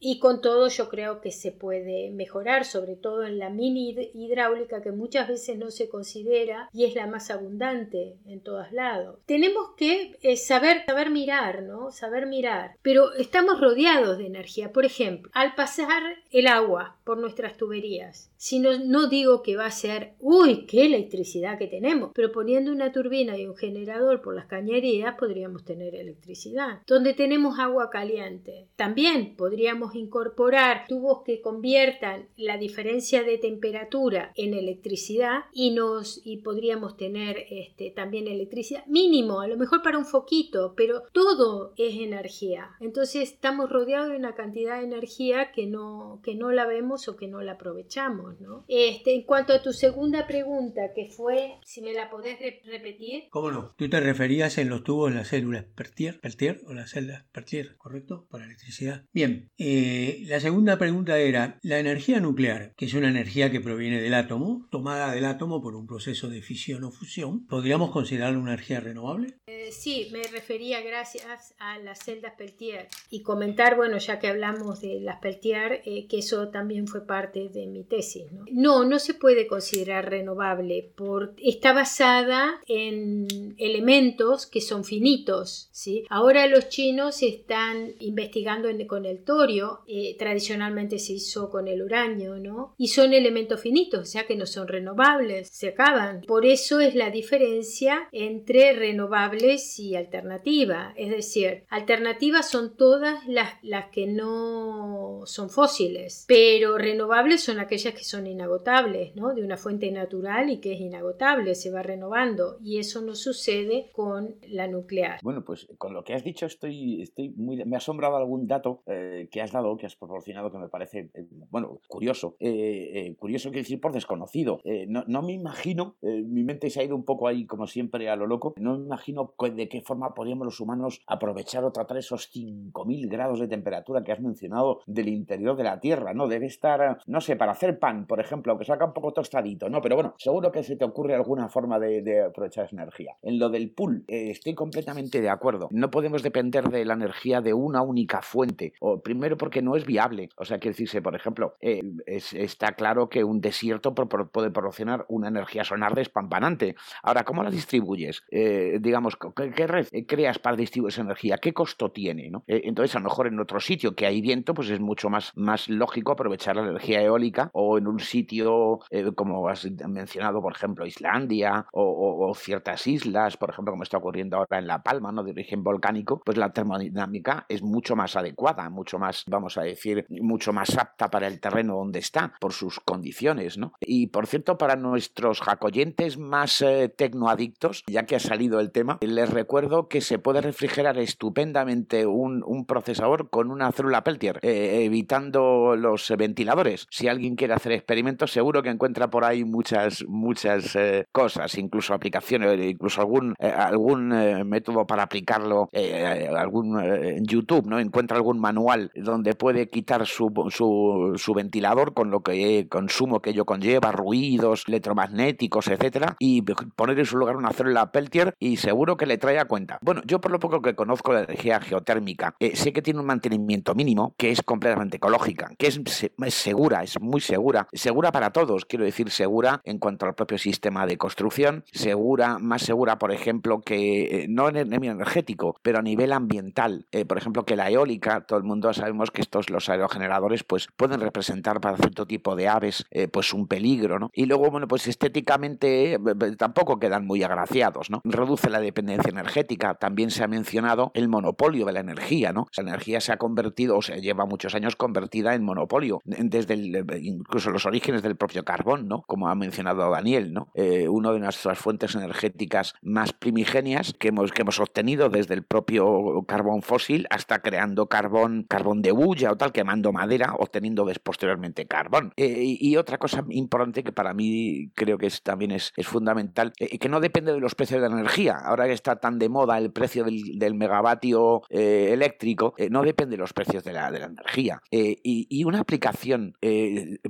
[0.00, 4.82] Y con todo yo creo que se puede mejorar, sobre todo en la mini hidráulica
[4.82, 9.18] que muchas veces no se considera y es la más abundante en todos lados.
[9.26, 11.90] Tenemos que eh, saber, saber mirar, ¿no?
[11.90, 12.76] Saber mirar.
[12.82, 14.72] Pero estamos rodeados de energía.
[14.72, 19.66] Por ejemplo, al pasar el agua por nuestras tuberías, si no, no digo que va
[19.66, 24.34] a ser, uy, qué electricidad que tenemos, pero poniendo una turbina y un generador por
[24.34, 26.80] las cañerías podríamos tener electricidad.
[26.86, 34.54] Donde tenemos agua caliente, también podríamos incorporar tubos que conviertan la diferencia de temperatura en
[34.54, 40.04] electricidad y nos y podríamos tener este, también electricidad mínimo, a lo mejor para un
[40.04, 42.70] foquito, pero todo es energía.
[42.80, 47.16] Entonces estamos rodeados de una cantidad de energía que no, que no la vemos o
[47.16, 48.36] que no la aprovechamos.
[48.68, 53.24] Este, en cuanto a tu segunda pregunta, que fue, si me la podés repetir.
[53.30, 53.74] ¿Cómo no?
[53.76, 58.26] Tú te referías en los tubos las células Peltier, Peltier o las celdas Peltier, ¿correcto?
[58.30, 59.04] Para electricidad.
[59.14, 64.00] Bien, eh, la segunda pregunta era, la energía nuclear, que es una energía que proviene
[64.00, 68.54] del átomo, tomada del átomo por un proceso de fisión o fusión, ¿podríamos considerarla una
[68.54, 69.34] energía renovable?
[69.46, 74.80] Eh, sí, me refería gracias a las celdas Peltier y comentar, bueno, ya que hablamos
[74.80, 78.24] de las Peltier, eh, que eso también fue parte de mi tesis.
[78.50, 78.84] ¿no?
[78.84, 80.90] no, se puede considerar renovable.
[80.96, 83.26] Por, está basada en
[83.58, 85.68] elementos que son finitos.
[85.70, 86.04] ¿sí?
[86.08, 88.70] Ahora los chinos están investigando
[89.02, 92.74] con el torio, eh, tradicionalmente se hizo con el uranio, ¿no?
[92.78, 96.22] y son elementos finitos, o sea que no son renovables, se acaban.
[96.22, 100.92] Por eso es la diferencia entre renovables y alternativa.
[100.96, 107.94] Es decir, alternativas son todas las, las que no son fósiles, pero renovables son aquellas
[107.94, 109.34] que son inagotables, ¿no?
[109.34, 113.90] De una fuente natural y que es inagotable, se va renovando y eso no sucede
[113.92, 115.18] con la nuclear.
[115.22, 117.64] Bueno, pues con lo que has dicho estoy, estoy muy...
[117.64, 121.10] Me ha asombrado algún dato eh, que has dado, que has proporcionado que me parece,
[121.14, 122.36] eh, bueno, curioso.
[122.40, 124.60] Eh, curioso quiere decir por desconocido.
[124.88, 128.26] No, me imagino, mi mente se ha ido un poco ahí como siempre a lo
[128.26, 133.08] loco, no me imagino de qué forma podríamos los humanos aprovechar o tratar esos 5.000
[133.08, 136.28] grados de temperatura que has mencionado del interior de la Tierra, ¿no?
[136.28, 139.80] Debe estar, no sé, para hacer pan por ejemplo, que saca un poco tostadito, ¿no?
[139.80, 143.16] Pero bueno, seguro que se te ocurre alguna forma de, aprovechar esa energía.
[143.22, 145.68] En lo del pool, estoy completamente de acuerdo.
[145.70, 148.74] No podemos depender de la energía de una única fuente.
[148.84, 150.28] O, primero porque no es viable.
[150.36, 155.28] O sea, quiere decirse, por ejemplo, eh, está claro que un desierto puede proporcionar una
[155.28, 156.74] energía sonar despampanante.
[157.02, 158.22] Ahora, ¿cómo la distribuyes?
[158.30, 161.38] Eh, digamos, ¿qué, red creas para distribuir esa energía?
[161.38, 162.32] ¿Qué costo tiene?
[162.46, 165.68] entonces, a lo mejor en otro sitio que hay viento, pues es mucho más, más
[165.68, 170.86] lógico aprovechar la energía eólica o en un sitio eh, como has mencionado, por ejemplo,
[170.86, 175.22] Islandia o, ciertas islas, por ejemplo, como está ocurriendo ahora en La Palma, ¿no?
[175.22, 180.06] de origen volcánico, pues la termodinámica es mucho más adecuada, mucho más, vamos a decir,
[180.08, 183.58] mucho más apta para el terreno donde está, por sus condiciones.
[183.58, 183.72] ¿no?
[183.80, 188.98] Y por cierto, para nuestros jacoyentes más eh, tecnoadictos, ya que ha salido el tema,
[189.00, 195.74] les recuerdo que se puede refrigerar estupendamente un, procesador con una célula Peltier, eh, evitando
[195.76, 196.86] los ventiladores.
[196.90, 201.92] Si alguien quiere hacer experimentos, seguro que encuentra por ahí muchas, muchas eh, cosas, incluso
[201.92, 206.78] aplicaciones, incluso algún, eh, algún eh, método para aplicar aplicarlo eh, algún
[207.24, 207.78] YouTube, ¿no?
[207.78, 208.61] Encuentra algún manual
[208.94, 214.64] donde puede quitar su, su, su ventilador con lo que consumo que ello conlleva, ruidos
[214.68, 219.38] electromagnéticos, etcétera, y poner en su lugar una célula Peltier y seguro que le trae
[219.38, 219.78] a cuenta.
[219.82, 223.74] Bueno, yo por lo poco que conozco la energía geotérmica, sé que tiene un mantenimiento
[223.74, 228.64] mínimo, que es completamente ecológica, que es, es segura, es muy segura, segura para todos,
[228.64, 233.60] quiero decir segura en cuanto al propio sistema de construcción, segura, más segura, por ejemplo,
[233.60, 237.70] que eh, no en el energético, pero a nivel ambiental, eh, por ejemplo, que la
[237.70, 242.36] eólica, todo el mundo sabemos que estos los aerogeneradores pues pueden representar para cierto tipo
[242.36, 244.10] de aves eh, pues un peligro, ¿no?
[244.12, 245.98] Y luego, bueno, pues estéticamente
[246.38, 248.00] tampoco quedan muy agraciados, ¿no?
[248.04, 252.46] Reduce la dependencia energética, también se ha mencionado el monopolio de la energía, ¿no?
[252.56, 256.54] La energía se ha convertido, o sea, lleva muchos años convertida en monopolio, desde
[257.00, 259.02] incluso los orígenes del propio carbón, ¿no?
[259.06, 260.48] Como ha mencionado Daniel, ¿no?
[260.54, 265.44] Eh, una de nuestras fuentes energéticas más primigenias que hemos, que hemos obtenido desde el
[265.44, 271.66] propio carbón fósil hasta creando carbón, carbón de bulla o tal, quemando madera, obteniendo posteriormente
[271.66, 272.12] carbón.
[272.16, 276.78] Eh, y otra cosa importante que para mí creo que es, también es, fundamental, eh,
[276.78, 278.36] que no depende de los precios de la energía.
[278.36, 283.32] Ahora que está tan de moda el precio del, megavatio eléctrico, no depende de los
[283.32, 284.60] precios de la, de la energía.
[284.70, 286.36] Y, una aplicación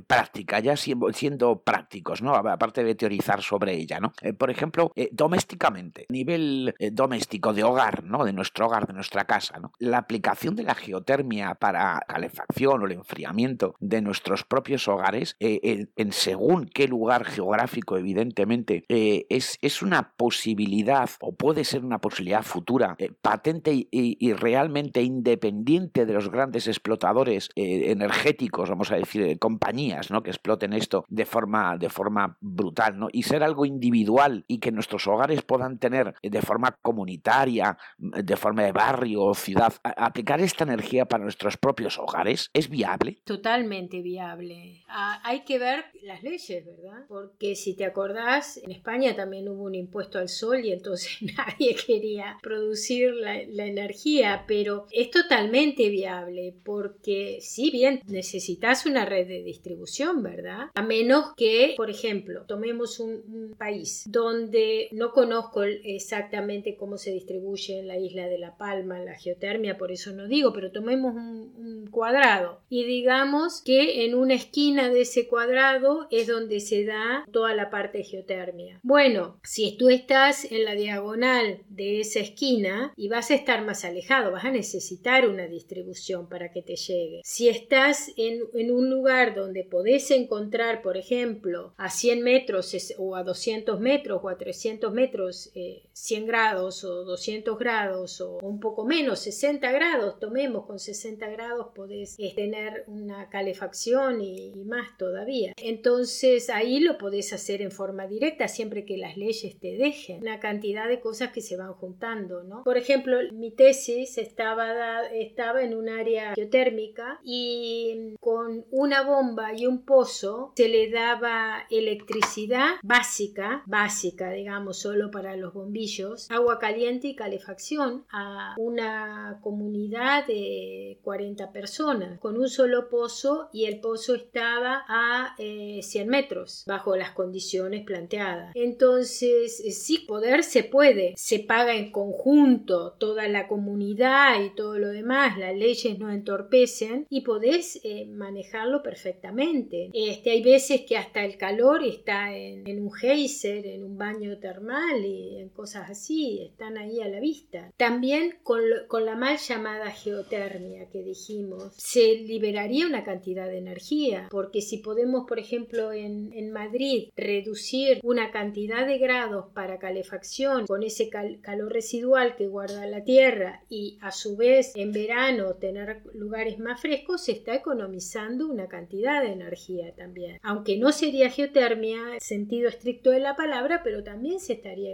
[0.07, 2.35] práctica, ya siendo, prácticos, ¿no?
[2.35, 4.13] Aparte de teorizar sobre ella, ¿no?
[4.21, 8.23] Eh, por ejemplo, eh, domésticamente, a nivel eh, doméstico de hogar, ¿no?
[8.23, 9.71] De nuestro hogar, de nuestra casa, ¿no?
[9.79, 11.22] La aplicación de la geotermia
[11.59, 18.85] para calefacción o el enfriamiento de nuestros propios hogares, en según qué lugar geográfico, evidentemente,
[18.87, 26.05] es, es una posibilidad o puede ser una posibilidad futura, patente y, y, realmente independiente
[26.05, 30.23] de los grandes explotadores energéticos, vamos a decir, compañías, ¿no?
[30.23, 33.07] Que exploten esto de forma, de forma brutal, ¿no?
[33.11, 38.63] Y ser algo individual y que nuestros hogares puedan tener de forma comunitaria, de forma
[38.63, 43.17] de barrio o ciudad, aplicar esta energía para nuestros propios hogares, ¿es viable?
[43.23, 44.83] Totalmente viable.
[44.87, 47.05] Ah, hay que ver las leyes, ¿verdad?
[47.07, 51.75] Porque si te acordás, en España también hubo un impuesto al sol y entonces nadie
[51.75, 59.27] quería producir la, la energía, pero es totalmente viable porque si bien necesitas una red
[59.27, 60.67] de distribución, ¿verdad?
[60.73, 67.79] A menos que, por ejemplo, tomemos un, país donde no conozco exactamente cómo se distribuye
[67.79, 71.43] en la isla de La Palma la geotermia, por eso no digo, pero tomemos un,
[71.91, 77.53] cuadrado y digamos que en una esquina de ese cuadrado es donde se da toda
[77.53, 78.79] la parte de geotermia.
[78.81, 83.85] Bueno, si tú estás en la diagonal de esa esquina y vas a estar más
[83.85, 87.21] alejado, vas a necesitar una distribución para que te llegue.
[87.23, 93.23] Si estás en, un lugar donde podés encontrar, por ejemplo, a 100 metros o a
[93.23, 95.51] 200 metros o a 300 metros
[95.93, 101.29] 100 eh, grados o 200 grados o un poco menos, 60 grados, tomemos con 60
[101.29, 105.53] grados podés eh, tener una calefacción y, más todavía.
[105.57, 110.21] Entonces ahí lo podés hacer en forma directa siempre que las leyes te dejen.
[110.21, 112.63] Una cantidad de cosas que se van juntando, ¿no?
[112.63, 119.65] Por ejemplo, mi tesis estaba, estaba en un área geotérmica y con una bomba y
[119.65, 127.07] un pozo se le daba electricidad básica, básica, digamos, solo para los bombillos, agua caliente
[127.07, 134.15] y calefacción a una comunidad de 40 personas con un solo pozo y el pozo
[134.15, 138.51] estaba a 100 eh, metros bajo las condiciones planteadas.
[138.55, 144.77] Entonces, eh, sí, poder se puede, se paga en conjunto toda la comunidad y todo
[144.77, 149.89] lo demás, las leyes no entorpecen y podés eh, manejarlo perfectamente.
[149.93, 155.05] Este, hay veces que hasta el calor está en, un geyser, en un baño termal
[155.05, 157.71] y en cosas así, están ahí a la vista.
[157.77, 158.61] También con,
[159.05, 165.25] la mal llamada geotermia que dijimos, se liberaría una cantidad de energía, porque si podemos,
[165.27, 166.23] por ejemplo, en,
[166.53, 173.03] Madrid reducir una cantidad de grados para calefacción con ese calor residual que guarda la
[173.03, 178.67] tierra y a su vez en verano tener lugares más frescos, se está economizando una
[178.67, 180.37] cantidad de energía también.
[180.43, 184.93] Aunque no sería geotermia, sentido estricto de la palabra, pero también se estaría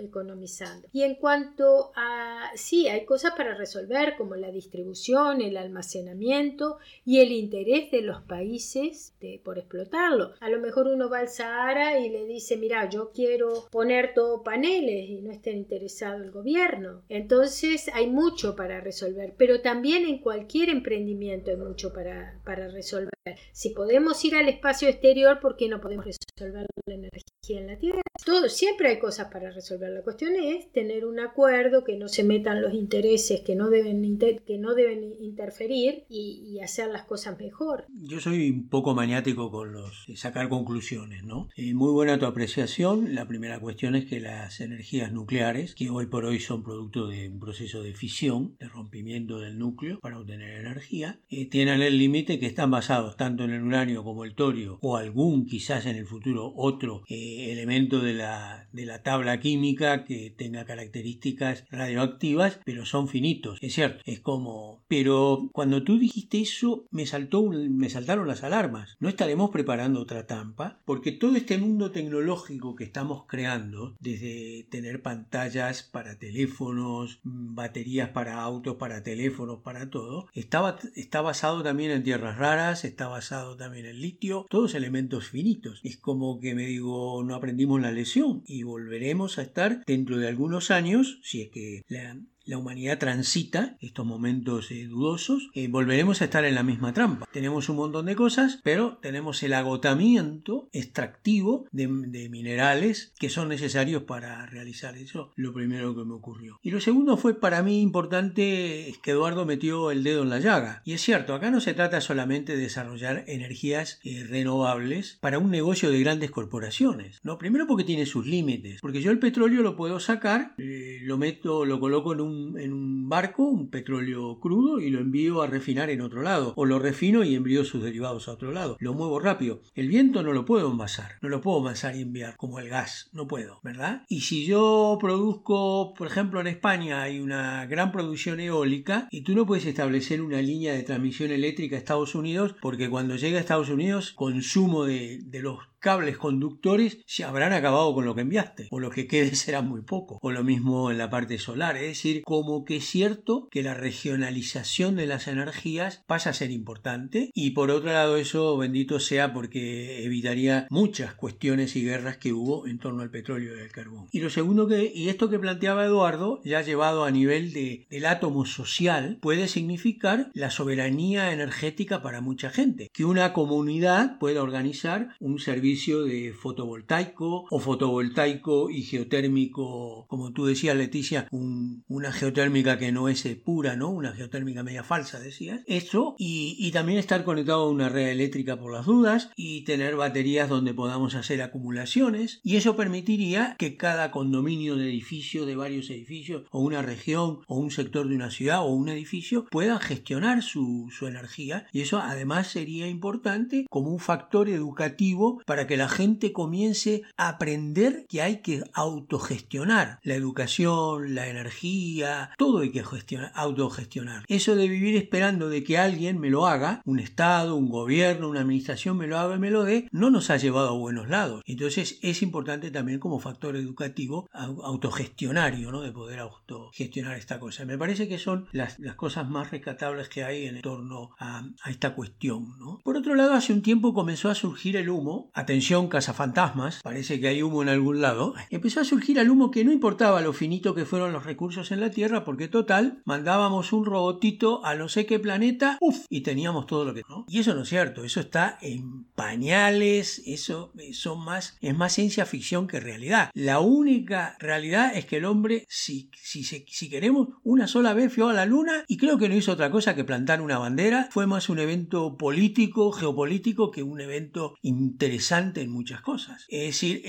[0.00, 0.88] economizando.
[0.92, 7.20] Y en cuanto a, sí, hay cosas para resolver como la distribución, el almacenamiento y
[7.20, 10.32] el interés de los países de, por explotarlo.
[10.40, 14.42] A lo mejor uno va al Sahara y le dice, mira, yo quiero poner todo
[14.42, 17.02] paneles y no esté interesado el gobierno.
[17.08, 23.10] Entonces hay mucho para resolver, pero también en cualquier emprendimiento hay mucho para, para resolver.
[23.52, 27.78] Si podemos ir al espacio exterior, ¿por qué no podemos resolver la energía en la
[27.78, 28.02] Tierra?
[28.24, 29.90] Todo, siempre hay cosas para resolver.
[29.90, 34.18] La cuestión es tener un acuerdo, que no se metan los intereses que no deben,
[34.18, 37.84] que no deben interferir y, hacer las cosas mejor.
[37.88, 41.48] Yo soy un poco maniático con los sacar conclusiones, ¿no?
[41.56, 43.14] Eh, muy buena tu apreciación.
[43.14, 47.28] La primera cuestión es que las energías nucleares, que hoy por hoy son producto de
[47.28, 52.38] un proceso de fisión, de rompimiento del núcleo para obtener energía, eh, tienen el límite
[52.38, 56.06] que están basados tanto en el uranio como el torio o algún quizás en el
[56.06, 62.86] futuro otro eh, elemento de la, de la tabla química que tenga características radioactivas, pero
[62.86, 64.83] son finitos, es cierto, es como...
[64.88, 68.96] Pero cuando tú dijiste eso me, saltó me saltaron las alarmas.
[69.00, 75.02] No estaremos preparando otra tampa porque todo este mundo tecnológico que estamos creando, desde tener
[75.02, 82.02] pantallas para teléfonos, baterías para autos, para teléfonos, para todo, está, está basado también en
[82.02, 85.80] tierras raras, está basado también en litio, todos elementos finitos.
[85.82, 90.28] Es como que me digo, no aprendimos la lesión y volveremos a estar dentro de
[90.28, 92.16] algunos años, si es que la,
[92.46, 97.26] la humanidad transita estos momentos eh, dudosos, eh, volveremos a estar en la misma trampa.
[97.32, 101.88] Tenemos un montón de cosas, pero tenemos el agotamiento extractivo de,
[102.28, 106.58] minerales que son necesarios para realizar eso, lo primero que me ocurrió.
[106.62, 110.40] Y lo segundo fue para mí importante es que Eduardo metió el dedo en la
[110.40, 110.82] llaga.
[110.84, 115.50] Y es cierto, acá no se trata solamente de desarrollar energías eh, renovables para un
[115.50, 117.20] negocio de grandes corporaciones.
[117.22, 121.64] No, primero porque tiene sus límites, porque yo el petróleo lo puedo sacar, lo meto,
[121.64, 122.20] lo coloco en
[122.58, 126.52] en un barco un petróleo crudo y lo envío a refinar en otro lado.
[126.56, 128.76] O lo refino y envío sus derivados a otro lado.
[128.80, 129.60] Lo muevo rápido.
[129.74, 131.12] El viento no lo puedo envasar.
[131.22, 133.10] No lo puedo envasar y enviar como el gas.
[133.12, 134.02] No puedo, ¿verdad?
[134.08, 139.34] Y si yo produzco, por ejemplo, en España hay una gran producción eólica y tú
[139.34, 143.40] no puedes establecer una línea de transmisión eléctrica a Estados Unidos porque cuando llega a
[143.40, 148.80] Estados Unidos consumo de los cables conductores se habrán acabado con lo que enviaste, o
[148.80, 152.22] lo que quede será muy poco, o lo mismo en la parte solar, es decir,
[152.24, 157.30] como que es cierto que la regionalización de las energías pasa a ser importante.
[157.34, 162.66] Y por otro lado eso bendito sea porque evitaría muchas cuestiones y guerras que hubo
[162.66, 164.06] en torno al petróleo y al carbón.
[164.10, 168.06] Y lo segundo que, y esto que planteaba Eduardo, ya llevado a nivel de, del
[168.06, 175.10] átomo social, puede significar la soberanía energética para mucha gente, que una comunidad pueda organizar
[175.20, 182.92] un servicio de fotovoltaico o fotovoltaico y geotérmico, como tú decías Leticia, una geotérmica que
[182.92, 183.90] no es pura, ¿no?
[183.90, 185.62] Una geotérmica media falsa, decías.
[185.66, 190.48] Eso y, también estar conectado a una red eléctrica por las dudas y tener baterías
[190.48, 196.44] donde podamos hacer acumulaciones y eso permitiría que cada condominio de edificio, de varios edificios
[196.50, 200.88] o una región o un sector de una ciudad o un edificio pueda gestionar su,
[200.90, 206.32] su energía y eso además sería importante como un factor educativo para que la gente
[206.32, 213.32] comience a aprender que hay que autogestionar la educación, la energía, todo hay que gestionar,
[213.34, 214.24] autogestionar.
[214.28, 218.40] Eso de vivir esperando de que alguien me lo haga, un Estado, un gobierno, una
[218.40, 221.42] administración me lo haga y me lo dé, no nos ha llevado a buenos lados.
[221.46, 225.82] Entonces es importante también como factor educativo autogestionario, ¿no?
[225.82, 227.64] De poder autogestionar esta cosa.
[227.64, 232.58] Me parece que son las, cosas más rescatables que hay en torno a, esta cuestión,
[232.58, 232.80] ¿no?
[232.84, 237.28] Por otro lado, hace un tiempo comenzó a surgir el humo, atención cazafantasmas, parece que
[237.28, 240.74] hay humo en algún lado, empezó a surgir el humo que no importaba lo finito
[240.74, 245.04] que fueron los recursos en la Tierra, porque total, mandábamos un robotito a no sé
[245.04, 247.02] qué planeta, uff, y teníamos todo lo que...
[247.08, 247.26] ¿no?
[247.28, 252.24] Y eso no es cierto, eso está en pañales, eso son más, es más ciencia
[252.24, 253.30] ficción que realidad.
[253.34, 258.30] La única realidad es que el hombre, si, si, si queremos, una sola vez fue
[258.30, 261.26] a la luna y creo que no hizo otra cosa que plantar una bandera, fue
[261.26, 266.46] más un evento político, geopolítico, que un evento interesante en muchas cosas.
[266.48, 267.02] Es decir,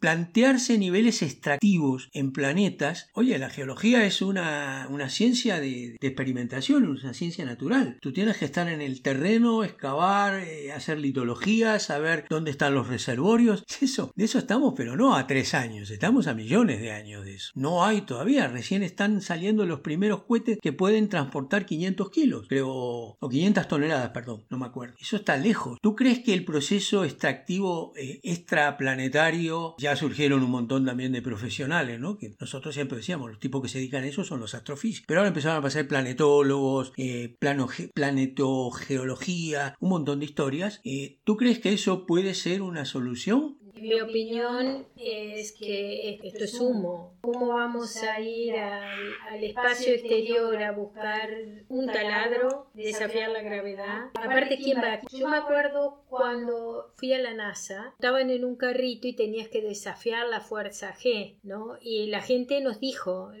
[0.00, 7.14] plantearse niveles extractivos en planetas, oye, la geología es una, una ciencia de, experimentación, una
[7.14, 7.98] ciencia natural.
[8.00, 12.86] Tú tienes que estar en el terreno, excavar, eh, hacer litología, saber dónde están los
[12.86, 13.64] reservorios.
[13.80, 17.34] Eso, de eso estamos, pero no a tres años, estamos a millones de años de
[17.34, 17.50] eso.
[17.54, 22.70] No hay todavía, recién están saliendo los primeros cohetes que pueden transportar 500 kilos, pero,
[22.70, 24.94] o 500 toneladas, perdón, no me acuerdo.
[24.98, 25.78] Eso está lejos.
[25.82, 27.63] ¿Tú crees que el proceso extractivo
[27.96, 32.18] eh, extraplanetario ya surgieron un montón también de profesionales, ¿no?
[32.18, 35.06] Que nosotros siempre decíamos, los tipos que se dedican a eso son los astrofísicos.
[35.06, 37.36] Pero ahora empezaron a pasar planetólogos, eh,
[37.94, 40.80] planetogeología, un montón de historias.
[40.84, 43.58] Eh, ¿Tú crees que eso puede ser una solución?
[43.84, 47.14] Mi opinión es que esto es humo.
[47.20, 51.30] ¿Cómo vamos a ir al, espacio exterior a buscar
[51.68, 54.10] un taladro, desafiar la gravedad?
[54.14, 55.00] Aparte, ¿quién va?
[55.12, 59.62] Yo me acuerdo cuando fui a la NASA, estaban en un carrito y tenías que
[59.62, 61.78] desafiar la fuerza G, ¿no?
[61.80, 63.32] Y la gente nos dijo,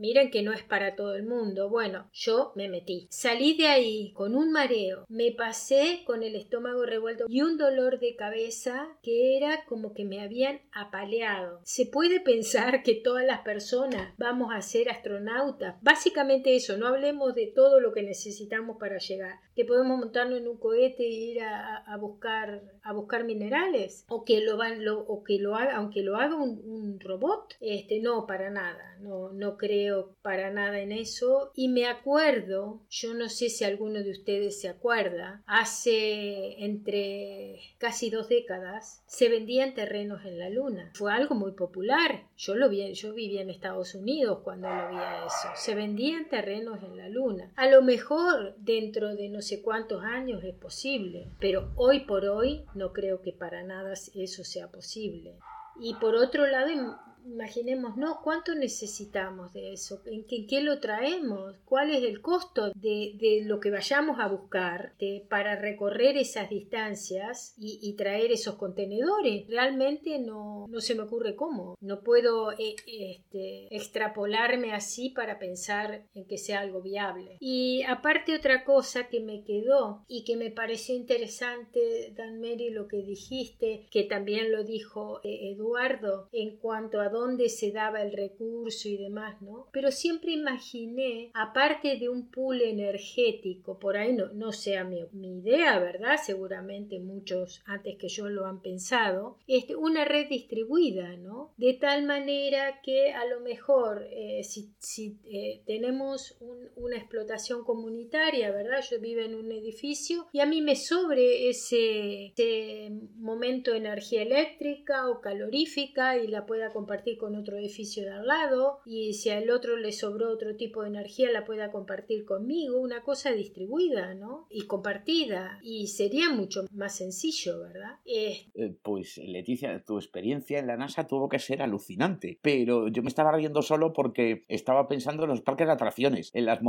[0.00, 1.68] miren que no es para todo el mundo.
[1.68, 3.06] Bueno, yo me metí.
[3.10, 8.00] Salí de ahí con un mareo, me pasé con el estómago revuelto y un dolor
[8.00, 11.60] de cabeza que era como que me habían apaleado.
[11.64, 15.76] Se puede pensar que todas las personas vamos a ser astronautas.
[15.82, 19.36] Básicamente eso, no hablemos de todo lo que necesitamos para llegar.
[19.54, 24.40] Que podemos montarnos en un cohete e ir a, buscar a buscar minerales o que
[24.40, 28.50] lo van o que lo haga aunque lo haga un, un robot este no para
[28.50, 33.64] nada no no creo para nada en eso y me acuerdo, yo no sé si
[33.64, 40.50] alguno de ustedes se acuerda, hace entre casi dos décadas se vendían terrenos en la
[40.50, 40.90] luna.
[40.94, 42.24] Fue algo muy popular.
[42.36, 45.48] Yo lo vi, yo vivía en Estados Unidos cuando lo vi eso.
[45.54, 47.52] Se vendían terrenos en la luna.
[47.56, 52.64] A lo mejor dentro de no sé cuántos años es posible, pero hoy por hoy
[52.74, 55.38] no creo que para nada eso sea posible.
[55.78, 58.20] Y por otro lado, imaginemos, ¿no?
[58.22, 60.02] ¿Cuánto necesitamos de eso?
[60.06, 61.56] ¿En qué, lo traemos?
[61.64, 64.94] ¿Cuál es el costo de, lo que vayamos a buscar
[65.28, 69.46] para recorrer esas distancias y, traer esos contenedores?
[69.48, 71.76] Realmente no, no se me ocurre cómo.
[71.80, 77.36] No puedo eh, este, extrapolarme así para pensar en que sea algo viable.
[77.40, 82.88] Y aparte otra cosa que me quedó y que me pareció interesante, Dan Mary, lo
[82.88, 88.12] que dijiste, que también lo dijo eh, Eduardo, en cuanto a dónde se daba el
[88.12, 89.68] recurso y demás, ¿no?
[89.72, 95.00] Pero siempre imaginé, aparte de un pool energético, por ahí no, no sea mi,
[95.40, 96.16] idea, ¿verdad?
[96.22, 101.52] Seguramente muchos antes que yo lo han pensado, este, una red distribuida, ¿no?
[101.56, 106.36] De tal manera que a lo mejor eh, si, si eh, tenemos
[106.76, 108.80] una explotación comunitaria, ¿verdad?
[108.88, 114.22] Yo vivo en un edificio y a mí me sobre ese, ese momento de energía
[114.22, 119.30] eléctrica o calorífica y la pueda compartir con otro edificio de al lado y si
[119.30, 124.14] al otro le sobró otro tipo de energía la pueda compartir conmigo, una cosa distribuida,
[124.14, 124.46] ¿no?
[124.50, 127.98] Y compartida y sería mucho más sencillo, ¿verdad?
[128.04, 128.46] Eh,
[128.82, 133.32] pues Leticia, tu experiencia en la NASA tuvo que ser alucinante, pero yo me estaba
[133.32, 136.60] riendo solo porque estaba pensando en los parques de atracciones, en las,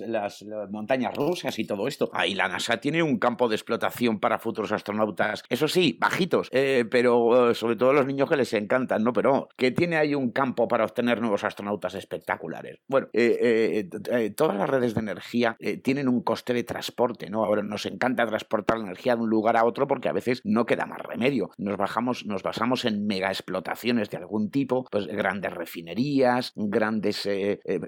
[0.00, 2.10] las, montañas rusas y todo esto.
[2.12, 6.84] Ahí la NASA tiene un campo de explotación para futuros astronautas, eso sí, bajitos, eh,
[6.90, 9.12] pero eh, sobre todo los niños que les encantan, ¿no?
[9.12, 12.78] Pero tiene ahí un campo para obtener nuevos astronautas espectaculares.
[12.88, 17.44] Bueno, eh, eh, eh, todas las redes de energía tienen un coste de transporte, ¿no?
[17.44, 20.66] Ahora nos encanta transportar la energía de un lugar a otro porque a veces no
[20.66, 21.50] queda más remedio.
[21.58, 27.28] Nos bajamos, nos basamos en mega explotaciones de algún tipo, pues grandes refinerías, grandes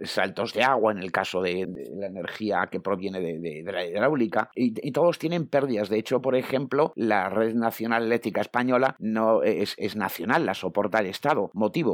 [0.05, 4.93] saltos de agua en el caso de, la energía que proviene de, la hidráulica, y,
[4.93, 5.89] todos tienen pérdidas.
[5.89, 11.07] De hecho, por ejemplo, la red nacional eléctrica española no es nacional, la soporta el
[11.07, 11.51] Estado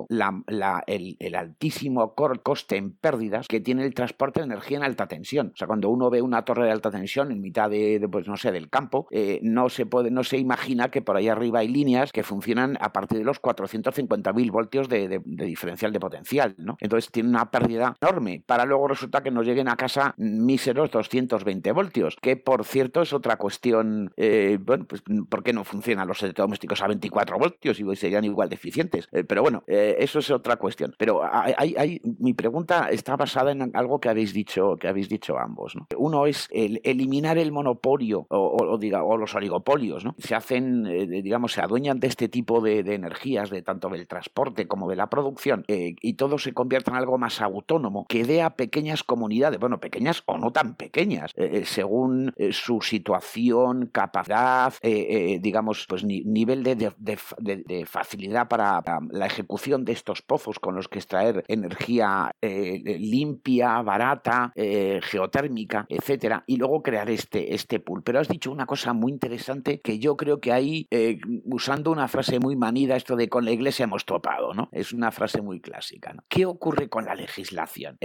[0.09, 5.53] la, el, altísimo coste en pérdidas que tiene el transporte de energía en alta tensión.
[5.55, 8.37] O sea, cuando uno ve una torre de alta tensión en mitad de, pues no
[8.37, 11.69] sé, del campo, eh, no se puede, no se imagina que por ahí arriba hay
[11.69, 16.77] líneas que funcionan a partir de los 450.000 voltios de, diferencial de potencial, ¿no?
[16.81, 18.43] Entonces tiene una pérdida enorme.
[18.47, 23.13] Para luego resulta que nos lleguen a casa míseros 220 voltios, que por cierto es
[23.13, 27.97] otra cuestión, eh, bueno, pues ¿por qué no funcionan los electrodomésticos a 24 voltios y
[27.97, 29.09] serían igual de eficientes?
[29.13, 30.95] Eh, pero bueno, eh, eso es otra cuestión.
[30.97, 35.75] Pero hay, mi pregunta está basada en algo que habéis dicho, que habéis dicho ambos.
[35.97, 40.05] Uno es el eliminar el monopolio o, diga, o los oligopolios.
[40.05, 40.15] ¿no?
[40.19, 44.67] Se hacen, eh, digamos, se adueñan de este tipo de, energías, de tanto del transporte
[44.67, 48.41] como de la producción, eh, y todo se convierte en algo más autónomo, que dé
[48.41, 51.33] a pequeñas comunidades, bueno, pequeñas o no tan pequeñas,
[51.65, 60.61] según su situación, capacidad, digamos, pues nivel de, facilidad para la ejecución de estos pozos
[60.61, 67.55] con los que extraer energía eh, limpia, barata, eh, geotérmica, etcétera, y luego crear este,
[67.55, 68.03] este pool.
[68.05, 72.07] Pero has dicho una cosa muy interesante que yo creo que ahí, eh, usando una
[72.07, 74.69] frase muy manida, esto de con la iglesia hemos topado, ¿no?
[74.71, 76.15] Es una frase muy clásica.
[76.29, 77.99] ¿Qué ocurre con la legislación?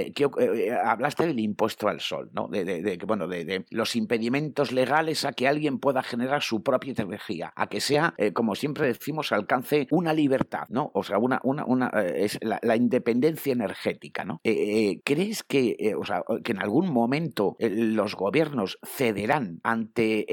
[0.84, 2.48] hablaste del impuesto al sol, ¿no?
[2.48, 7.68] De, bueno, de, los impedimentos legales a que alguien pueda generar su propia energía, a
[7.68, 10.92] que sea, como siempre decimos, alcance una libertad, ¿no?
[10.94, 14.42] O sea, una, una, eh, es la, independencia energética, ¿no?
[14.44, 20.26] ¿Crees que, o sea, que en algún momento los gobiernos cederán ante,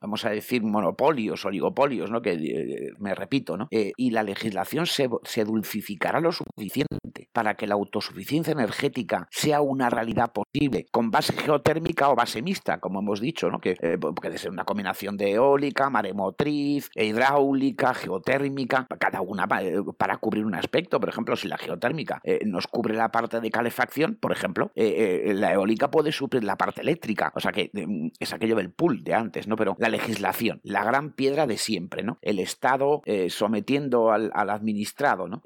[0.00, 2.22] vamos a decir, monopolios, oligopolios, ¿no?
[2.22, 3.68] Que me repito, ¿no?
[3.70, 10.32] y la legislación se, dulcificará lo suficiente para que la autosuficiencia energética sea una realidad
[10.32, 13.60] posible con base geotérmica o base mixta, como hemos dicho, ¿no?
[13.60, 20.16] que eh, puede ser una combinación de eólica, maremotriz, hidráulica, geotérmica, cada una eh, para
[20.18, 21.00] cubrir un aspecto.
[21.00, 25.52] Por ejemplo, si la geotérmica eh, nos cubre la parte de calefacción, por ejemplo, la
[25.52, 27.32] eólica puede suplir la parte eléctrica.
[27.34, 29.56] O sea que mm, es aquello del pool de antes, ¿no?
[29.56, 32.18] Pero la legislación, la gran piedra de siempre, ¿no?
[32.22, 35.42] El Estado sometiendo al, administrado, ¿no?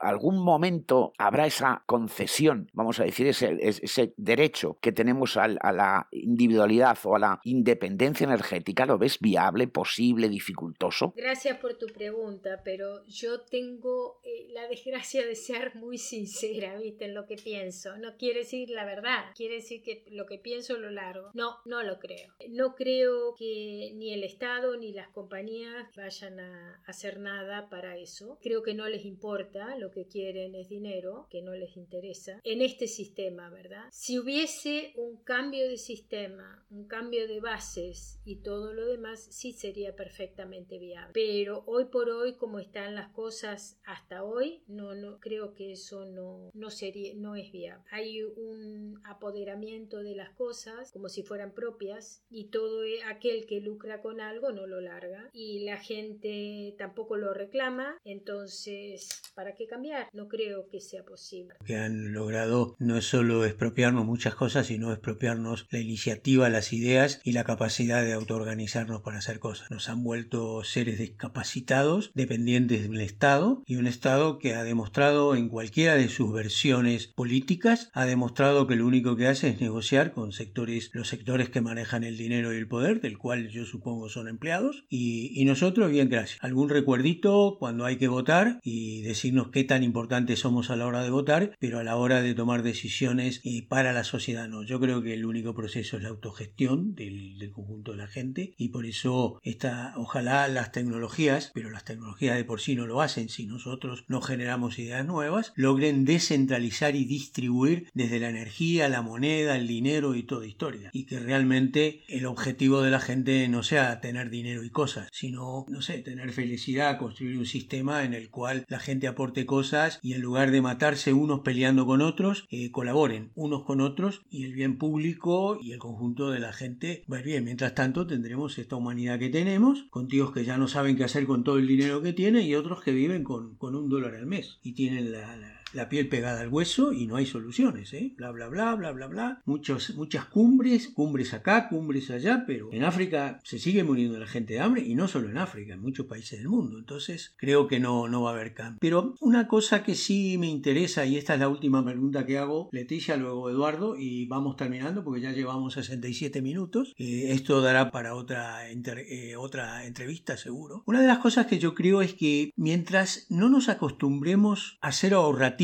[0.00, 6.98] algún momento habrá esa concesión, vamos a decir, ese derecho que tenemos a la individualidad
[7.04, 11.14] o a la independencia energética, ¿lo ves viable, posible, dificultoso?
[11.16, 17.04] Gracias por tu pregunta, pero yo tengo eh, la desgracia de ser muy sincera, ¿viste?
[17.04, 17.96] En lo que pienso.
[17.96, 21.30] No quiere decir la verdad, quiere decir que lo que pienso lo largo.
[21.34, 22.34] No, no lo creo.
[22.48, 28.38] No creo que ni el Estado ni las compañías vayan a hacer nada para eso.
[28.42, 32.40] Creo que no les importa, lo que quieren es dinero, que no les interesa.
[32.42, 33.84] En este sistema, ¿verdad?
[33.92, 39.52] Si hubiese un cambio de sistema, un cambio de bases y todo lo demás, sí
[39.52, 41.12] sería perfectamente viable.
[41.14, 46.04] Pero hoy por hoy, como están las cosas hasta hoy, no, no creo que eso
[46.04, 47.84] no, no sería, no es viable.
[47.90, 53.60] Hay un apoderamiento de las cosas como si fueran propias y todo e, aquel que
[53.60, 59.66] lucra con algo no lo larga y la gente tampoco lo reclama, entonces, ¿para qué
[59.66, 60.08] cambiar?
[60.12, 61.56] No creo que sea posible.
[61.64, 67.32] Que han logrado no solo expropiarnos muchas cosas, sino expropiarnos la iniciativa, las ideas y
[67.32, 69.70] la capacidad de autoorganizarnos para hacer cosas.
[69.70, 74.05] Nos han vuelto seres discapacitados, dependientes de un Estado, y un Estado
[74.38, 79.26] que ha demostrado en cualquiera de sus versiones políticas, ha demostrado que lo único que
[79.26, 83.18] hace es negociar con sectores, los sectores que manejan el dinero y el poder, del
[83.18, 86.38] cual yo supongo son empleados, y, nosotros, bien, gracias.
[86.40, 91.02] Algún recuerdito cuando hay que votar y decirnos qué tan importantes somos a la hora
[91.02, 94.62] de votar, pero a la hora de tomar decisiones y para la sociedad no.
[94.62, 98.54] Yo creo que el único proceso es la autogestión del, del conjunto de la gente
[98.56, 103.00] y por eso está, ojalá las tecnologías, pero las tecnologías de por sí no lo
[103.00, 109.02] hacen si nosotros no generamos ideas nuevas, logren descentralizar y distribuir desde la energía, la
[109.02, 110.90] moneda, el dinero y toda historia.
[110.92, 115.66] Y que realmente el objetivo de la gente no sea tener dinero y cosas, sino,
[115.68, 120.14] no sé, tener felicidad, construir un sistema en el cual la gente aporte cosas y
[120.14, 124.52] en lugar de matarse unos peleando con otros, eh, colaboren unos con otros y el
[124.52, 127.44] bien público y el conjunto de la gente va bien.
[127.44, 131.26] Mientras tanto tendremos esta humanidad que tenemos, con tíos que ya no saben qué hacer
[131.26, 134.58] con todo el dinero que tienen y otros que viven con un dólar al mes
[134.62, 135.55] y tienen la la
[135.88, 138.14] piel pegada al hueso y no hay soluciones, ¿eh?
[138.16, 139.42] Bla, bla, bla, bla, bla, bla.
[139.44, 144.54] Muchos, muchas cumbres, cumbres acá, cumbres allá, pero en África se sigue muriendo la gente
[144.54, 146.78] de hambre y no solo en África, en muchos países del mundo.
[146.78, 148.78] Entonces creo que no, no va a haber cambio.
[148.80, 152.68] Pero una cosa que sí me interesa, y esta es la última pregunta que hago,
[152.72, 156.94] Leticia, luego Eduardo, y vamos terminando porque ya llevamos 67 minutos.
[156.96, 160.82] Esto dará para otra, eh, otra entrevista seguro.
[160.86, 165.14] Una de las cosas que yo creo es que mientras no nos acostumbremos a ser
[165.14, 165.55] ahorrativos,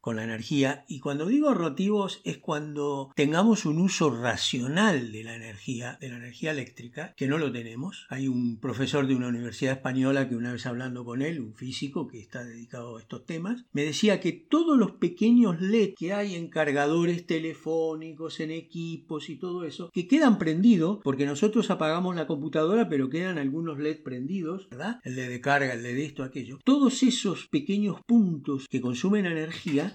[0.00, 5.34] con la energía y cuando digo ahorrativos es cuando tengamos un uso racional de la
[5.34, 8.06] energía, de la energía eléctrica, que no lo tenemos.
[8.10, 12.06] Hay un profesor de una universidad española que una vez hablando con él, un físico
[12.06, 16.36] que está dedicado a estos temas, me decía que todos los pequeños LED que hay
[16.36, 22.28] en cargadores telefónicos, en equipos y todo eso, que quedan prendidos, porque nosotros apagamos la
[22.28, 25.00] computadora, pero quedan algunos LED prendidos, ¿verdad?
[25.02, 26.58] El de carga, el de esto, aquello.
[26.64, 29.39] Todos esos pequeños puntos que consumen energía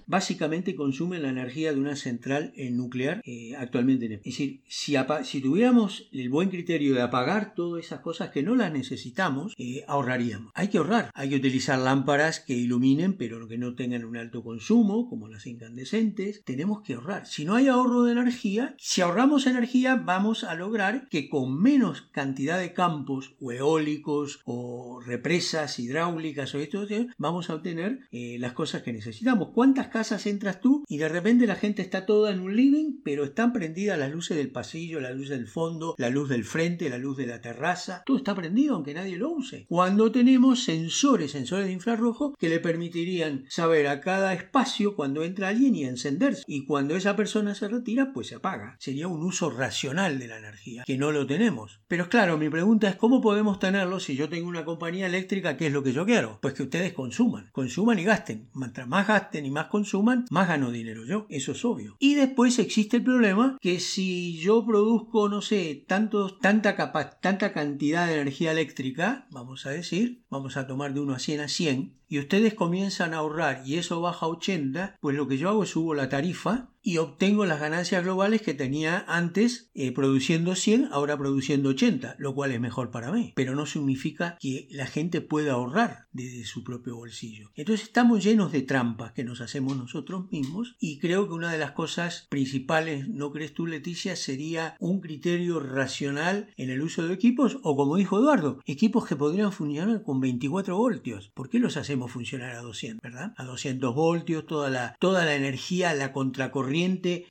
[0.07, 4.05] básicamente consumen la energía de una central eh, nuclear eh, actualmente.
[4.05, 8.71] Es decir, si, tuviéramos el buen criterio de apagar todas esas cosas que no las
[8.71, 10.51] necesitamos, eh, ahorraríamos.
[10.55, 14.43] Hay que ahorrar, hay que utilizar lámparas que iluminen pero que no tengan un alto
[14.43, 16.43] consumo, como las incandescentes.
[16.43, 17.25] Tenemos que ahorrar.
[17.25, 22.01] Si no hay ahorro de energía, si ahorramos energía vamos a lograr que con menos
[22.11, 26.85] cantidad de campos o eólicos o represas hidráulicas o esto,
[27.17, 31.55] vamos a obtener las cosas que necesitamos cuántas casas entras tú y de repente la
[31.55, 35.29] gente está toda en un living, pero están prendidas las luces del pasillo, la luz
[35.29, 38.03] del fondo, la luz del frente, la luz de la terraza.
[38.05, 39.65] Todo está prendido aunque nadie lo use.
[39.67, 45.49] Cuando tenemos sensores, sensores de infrarrojo que le permitirían saber a cada espacio cuando entra
[45.49, 46.43] alguien y encenderse.
[46.47, 48.75] Y cuando esa persona se retira, pues se apaga.
[48.79, 51.81] Sería un uso racional de la energía, que no lo tenemos.
[51.87, 55.67] Pero claro, mi pregunta es cómo podemos tenerlo si yo tengo una compañía eléctrica, ¿qué
[55.67, 56.39] es lo que yo quiero?
[56.41, 58.49] Pues que ustedes consuman, consuman y gasten.
[58.53, 61.25] Mientras más gasten y más consuman, más gano dinero yo.
[61.29, 61.95] Eso es obvio.
[61.99, 67.53] Y después existe el problema que si yo produzco, no sé, tantos, tanta, capa tanta
[67.53, 71.47] cantidad de energía eléctrica, vamos a decir, vamos a tomar de 1 a 100 a
[71.47, 75.49] 100, y ustedes comienzan a ahorrar y eso baja a 80, pues lo que yo
[75.49, 80.53] hago es subo la tarifa y obtengo las ganancias globales que tenía antes eh, produciendo
[80.53, 83.33] 100, ahora produciendo 80, lo cual es mejor para mí.
[83.35, 87.49] Pero no significa que la gente pueda ahorrar desde su propio bolsillo.
[87.55, 91.57] Entonces estamos llenos de trampas que nos hacemos nosotros mismos y creo que una de
[91.57, 94.15] las cosas principales, ¿no crees tú Leticia?
[94.15, 99.15] Sería un criterio racional en el uso de equipos o como dijo Eduardo, equipos que
[99.15, 101.31] podrían funcionar con 24 voltios.
[101.33, 103.33] ¿Por qué los hacemos funcionar a 200, verdad?
[103.37, 106.74] A 200 voltios, toda la, toda la energía, la contracorriente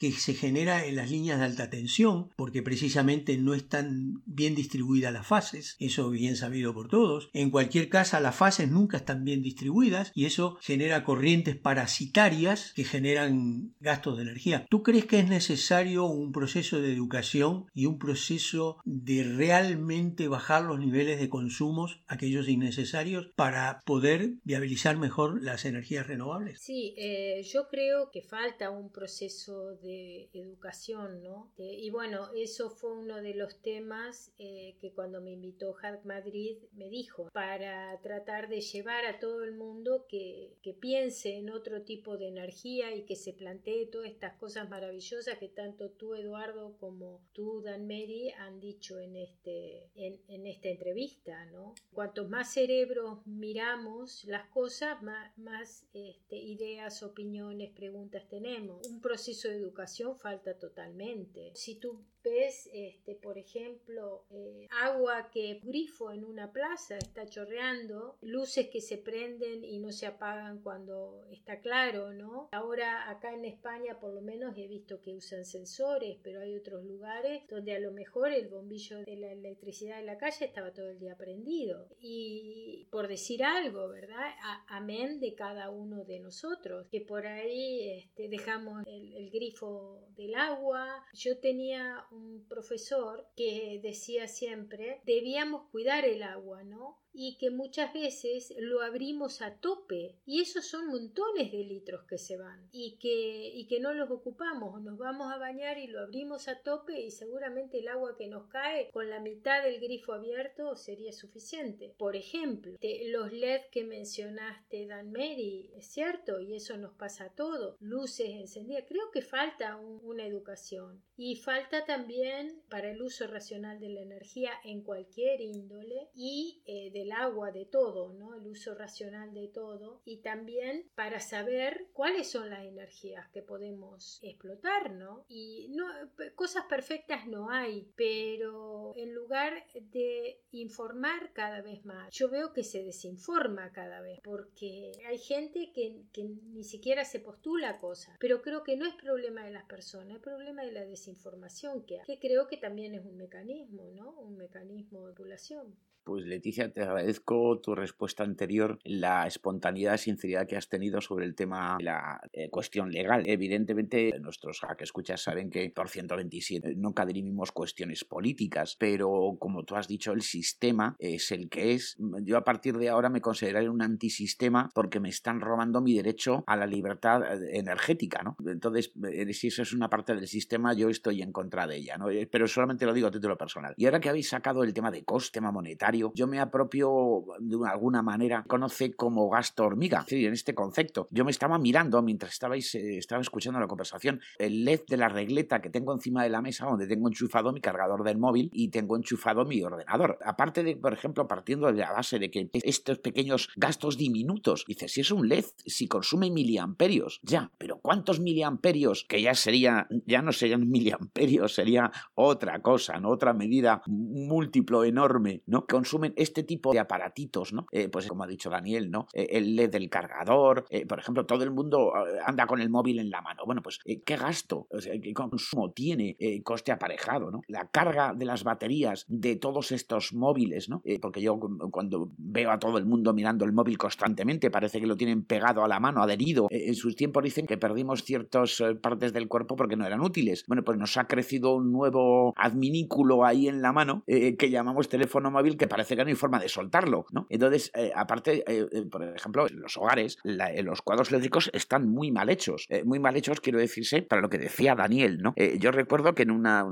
[0.01, 5.13] que se genera en las líneas de alta tensión, porque precisamente no están bien distribuidas
[5.13, 7.29] las fases, eso bien sabido por todos.
[7.35, 12.85] En cualquier caso, las fases nunca están bien distribuidas y eso genera corrientes parasitarias que
[12.85, 14.67] generan gastos de energía.
[14.71, 20.63] ¿Tú crees que es necesario un proceso de educación y un proceso de realmente bajar
[20.63, 26.61] los niveles de consumos, aquellos innecesarios, para poder viabilizar mejor las energías renovables?
[26.63, 29.34] Sí, eh, yo creo que falta un proceso
[29.83, 31.53] de educación, ¿no?
[31.57, 36.59] y bueno, eso fue uno de los temas eh, que cuando me invitó Hack Madrid
[36.73, 41.83] me dijo, para tratar de llevar a todo el mundo que, que piense en otro
[41.83, 46.77] tipo de energía y que se plantee todas estas cosas maravillosas que tanto tú, Eduardo,
[46.79, 51.75] como tú, Dan Mary, han dicho en, este, en, en esta entrevista, ¿no?
[51.93, 58.87] Cuantos más cerebros miramos las cosas, más, más este, ideas, opiniones, preguntas tenemos.
[58.89, 61.51] Un proceso proceso de educación falta totalmente.
[61.55, 68.17] Si tú ves, este, por ejemplo, eh, agua que grifo en una plaza está chorreando,
[68.23, 72.49] luces que se prenden y no se apagan cuando está claro, ¿no?
[72.53, 76.85] Ahora acá en España por lo menos he visto que usan sensores, pero hay otros
[76.85, 80.89] lugares donde a lo mejor el bombillo de la electricidad de la calle estaba todo
[80.89, 81.89] el día prendido.
[82.01, 84.31] Y por decir algo, ¿verdad?
[84.69, 90.35] amén de cada uno de nosotros, que por ahí este, dejamos el, el grifo del
[90.35, 91.05] agua.
[91.13, 97.04] Yo tenía un profesor que decía siempre, debíamos cuidar el agua, ¿no?
[97.15, 102.19] Y que muchas veces lo abrimos a tope y esos son montones de litros que
[102.19, 106.01] se van y que, y que no los ocupamos, nos vamos a bañar y lo
[106.01, 110.13] abrimos a tope y seguramente el agua que nos cae con la mitad del grifo
[110.13, 111.95] abierto sería suficiente.
[111.97, 117.35] Por ejemplo, los LED que mencionaste Dan Mary, es cierto, y eso nos pasa a
[117.35, 123.79] todos, luces encendidas, creo que falta una educación y falta también para el uso racional
[123.79, 128.35] de la energía en cualquier índole y eh, el agua, de todo, ¿no?
[128.35, 134.19] El uso racional de todo y también para saber cuáles son las energías que podemos
[134.23, 135.25] explotar, ¿no?
[135.29, 135.87] Y no,
[136.35, 142.65] cosas perfectas no hay, pero en lugar de informar cada vez más, yo veo que
[142.65, 148.41] se desinforma cada vez porque hay gente que, que ni siquiera se postula cosas, pero
[148.41, 152.07] creo que no es problema de las personas, es problema de la desinformación que hay,
[152.07, 154.11] que creo que también es un mecanismo, ¿no?
[154.21, 155.75] Un mecanismo de populación.
[156.05, 161.35] Pues Leticia, te agradezco tu respuesta anterior, la espontaneidad sinceridad que has tenido sobre el
[161.35, 163.23] tema de la eh, cuestión legal.
[163.27, 169.77] Evidentemente, nuestros que escuchas saben que por 127 nunca dirimimos cuestiones políticas, pero como tú
[169.77, 171.97] has dicho, el sistema es el que es.
[172.23, 176.45] Yo a partir de ahora me consideraré un antisistema porque me están robando mi derecho
[176.47, 178.37] a la libertad eh, energética, ¿no?
[178.47, 181.97] Entonces, eh, si eso es una parte del sistema, yo estoy en contra de ella.
[182.31, 183.73] Pero solamente lo digo a título personal.
[183.79, 187.57] Y ahora que habéis sacado el tema de coste, tema monetario, yo me apropio de
[187.69, 191.09] alguna manera, conoce como gasto hormiga, en este concepto.
[191.11, 195.61] Yo me estaba mirando mientras estabais, eh, escuchando la conversación, el LED de la regleta
[195.61, 198.97] que tengo encima de la mesa donde tengo enchufado mi cargador del móvil y tengo
[198.97, 200.19] enchufado mi ordenador.
[200.25, 204.89] Aparte de, por ejemplo, partiendo de la base de que estos pequeños gastos diminutos, dice,
[204.89, 209.05] si es un LED, si consume miliamperios, ya, pero ¿cuántos miliamperios?
[209.09, 213.11] Que ya sería, ya no serían miliamperios, sería otra cosa, ¿no?
[213.11, 215.67] Otra medida múltiplo enorme, ¿no?
[215.85, 217.67] Consumen este tipo de aparatitos, ¿no?
[217.71, 219.07] Eh, pues como ha dicho Daniel, ¿no?
[219.13, 221.93] Eh, el LED del cargador, eh, por ejemplo, todo el mundo
[222.25, 223.43] anda con el móvil en la mano.
[223.45, 224.67] Bueno, pues ¿qué gasto,
[225.03, 227.43] qué consumo tiene coste aparejado, ¿no?
[227.49, 230.83] La carga de las baterías de todos estos móviles, ¿no?
[231.01, 231.39] porque yo
[231.71, 235.65] cuando veo a todo el mundo mirando el móvil constantemente, parece que lo tienen pegado
[235.65, 236.47] a la mano, adherido.
[236.51, 240.45] En sus tiempos dicen que perdimos ciertas partes del cuerpo porque no eran útiles.
[240.47, 245.31] Bueno, pues nos ha crecido un nuevo adminículo ahí en la mano que llamamos teléfono
[245.31, 247.27] móvil que parece que no hay forma de soltarlo, ¿no?
[247.29, 252.11] Entonces, eh, aparte, eh, eh, por ejemplo, en los hogares, los cuadros eléctricos están muy
[252.11, 252.67] mal hechos.
[252.85, 255.35] muy mal hechos, quiero decirse, para lo que decía Daniel, ¿no?
[255.59, 256.65] yo recuerdo que en una,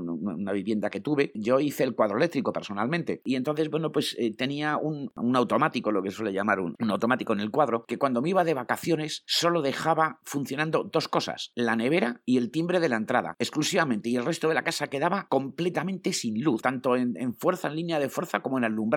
[0.53, 3.21] vivienda que tuve, yo hice el cuadro eléctrico personalmente.
[3.23, 7.39] Y entonces, bueno, pues tenía un, automático, lo que suele llamar un, un automático en
[7.39, 12.21] el cuadro, que cuando me iba de vacaciones solo dejaba funcionando dos cosas, la nevera
[12.25, 16.13] y el timbre de la entrada, exclusivamente, y el resto de la casa quedaba completamente
[16.13, 18.92] sin luz, tanto en, fuerza, en línea de fuerza, como en alumbrado.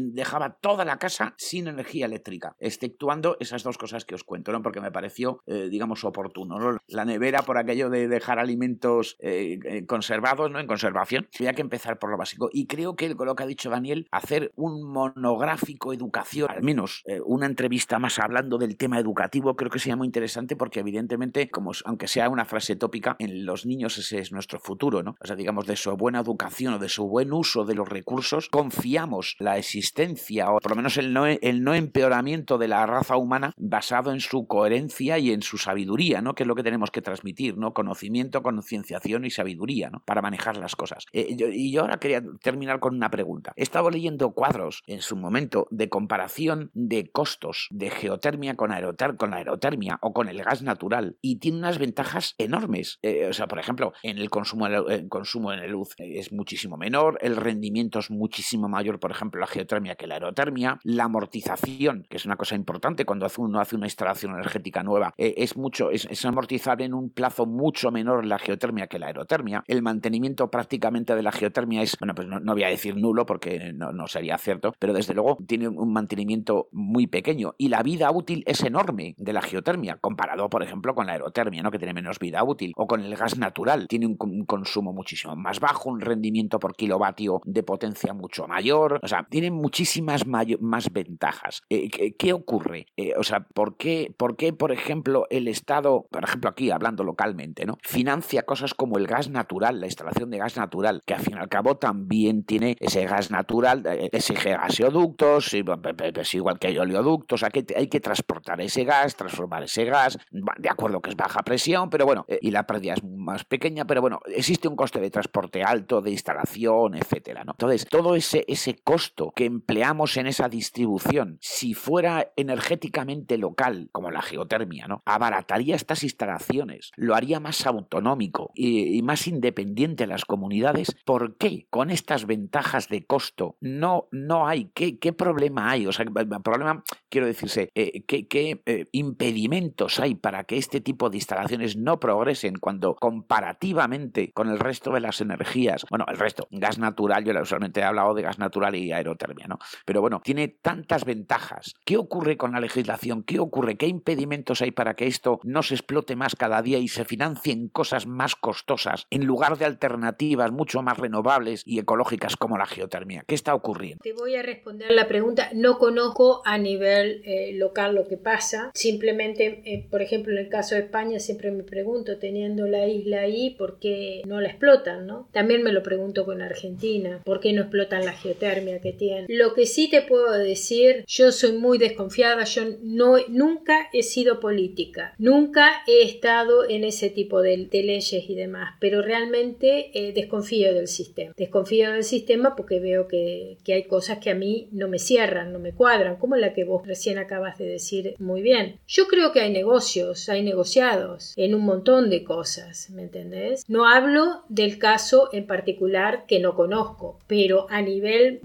[0.00, 4.62] Dejaba toda la casa sin energía eléctrica, exceptuando esas dos cosas que os cuento, ¿no?
[4.62, 9.86] Porque me pareció, eh, digamos, oportuno, La nevera por aquello de dejar alimentos eh, eh,
[9.86, 10.60] conservados, ¿no?
[10.60, 11.28] En conservación.
[11.38, 12.50] Había que empezar por lo básico.
[12.52, 17.46] Y creo que lo que ha dicho Daniel, hacer un monográfico educación, al menos una
[17.46, 22.08] entrevista más hablando del tema educativo, creo que sería muy interesante porque evidentemente, como aunque
[22.08, 25.16] sea una frase tópica, en los niños ese es nuestro futuro, ¿no?
[25.20, 28.48] O sea, digamos, de su buena educación o de su buen uso de los recursos,
[28.48, 34.12] confiamos la existencia o por lo menos el no, empeoramiento de la raza humana basado
[34.12, 36.34] en su coherencia y en su sabiduría, ¿no?
[36.34, 37.72] Que es lo que tenemos que transmitir, ¿no?
[37.72, 40.02] Conocimiento, concienciación y sabiduría, ¿no?
[40.04, 41.06] Para manejar las cosas.
[41.12, 43.52] Eh, y yo ahora quería terminar con una pregunta.
[43.56, 48.70] He estado leyendo cuadros en su momento de comparación de costos de geotermia con,
[49.16, 52.98] con la aerotermia o con el gas natural y tiene unas ventajas enormes.
[53.02, 56.76] Eh, o sea, por ejemplo, en el consumo, el consumo en el luz es muchísimo
[56.76, 62.06] menor, el rendimiento es muchísimo mayor, por ejemplo, la geotermia que la aerotermia, la amortización,
[62.08, 65.90] que es una cosa importante cuando uno hace una instalación energética nueva, eh, es mucho,
[65.90, 69.64] es, amortizable en un plazo mucho menor la geotermia que la aerotermia.
[69.66, 73.72] El mantenimiento prácticamente de la geotermia es, bueno, pues no, voy a decir nulo porque
[73.72, 78.10] no, no, sería cierto, pero desde luego tiene un mantenimiento muy pequeño y la vida
[78.10, 81.70] útil es enorme de la geotermia comparado, por ejemplo, con la aerotermia, ¿no?
[81.70, 85.60] que tiene menos vida útil, o con el gas natural, tiene un consumo muchísimo más
[85.60, 91.62] bajo, un rendimiento por kilovatio de potencia mucho mayor, o sea, tiene muchísimas más ventajas.
[91.68, 92.86] Eh, ¿qué, ocurre?
[92.96, 97.02] Eh, o sea, ¿por qué, ¿por qué, por ejemplo, el Estado, por ejemplo aquí hablando
[97.02, 97.78] localmente, ¿no?
[97.82, 101.40] financia cosas como el gas natural, la instalación de gas natural, que al fin y
[101.40, 107.42] al cabo también tiene ese gas natural, eh, exige gaseoductos, es igual que hay oleoductos,
[107.42, 112.06] hay que, transportar ese gas, transformar ese gas, de acuerdo que es baja presión, pero
[112.06, 116.00] bueno, y la pérdida es más pequeña, pero bueno, existe un coste de transporte alto,
[116.00, 117.52] de instalación, etcétera, ¿no?
[117.52, 124.10] Entonces, todo ese, ese costo que empleamos en esa distribución, si fuera energéticamente local, como
[124.10, 125.02] la geotermia, ¿no?
[125.06, 130.94] Abarataría estas instalaciones, lo haría más autonómico y, más independiente a las comunidades.
[131.06, 134.70] ¿Por qué con estas ventajas de costo no, no hay?
[134.74, 135.86] ¿Qué, qué problema hay?
[135.86, 141.08] O sea, problema, quiero decirse, eh, ¿qué, qué eh, impedimentos hay para que este tipo
[141.08, 146.46] de instalaciones no progresen cuando comparativamente con el resto de las energías, bueno, el resto,
[146.50, 149.58] gas natural, yo usualmente he hablado de gas natural y aerotermia, ¿no?
[149.84, 151.74] Pero bueno, tiene tantas ventajas.
[151.84, 153.22] ¿Qué ocurre con la legislación?
[153.22, 153.76] ¿Qué ocurre?
[153.76, 157.68] ¿Qué impedimentos hay para que esto no se explote más cada día y se financien
[157.68, 163.24] cosas más costosas en lugar de alternativas mucho más renovables y ecológicas como la geotermia?
[163.26, 164.02] ¿Qué está ocurriendo?
[164.02, 165.50] Te voy a responder la pregunta.
[165.54, 168.70] No conozco a nivel eh, local lo que pasa.
[168.74, 173.20] Simplemente, eh, por ejemplo, en el caso de España siempre me pregunto, teniendo la isla
[173.20, 175.06] ahí, ¿por qué no la explotan?
[175.06, 175.28] ¿no?
[175.32, 179.26] También me lo pregunto con Argentina, ¿por qué no explotan la geotermia que tienen?
[179.28, 184.40] Lo que sí te puedo decir, yo soy muy desconfiada, yo no, nunca he sido
[184.40, 190.74] política, nunca he estado en ese tipo de, leyes y demás, pero realmente eh, desconfío
[190.74, 191.32] del sistema.
[191.36, 195.52] Desconfío del sistema porque veo que, que hay cosas que a mí no me cierran,
[195.52, 198.78] no me cuadran, como la que vos recién acabas de decir muy bien.
[198.86, 203.64] Yo creo que hay negocios, hay negociados en un montón de cosas, ¿me entendés?
[203.68, 208.40] No hablo del caso en particular que no conozco, pero a nivel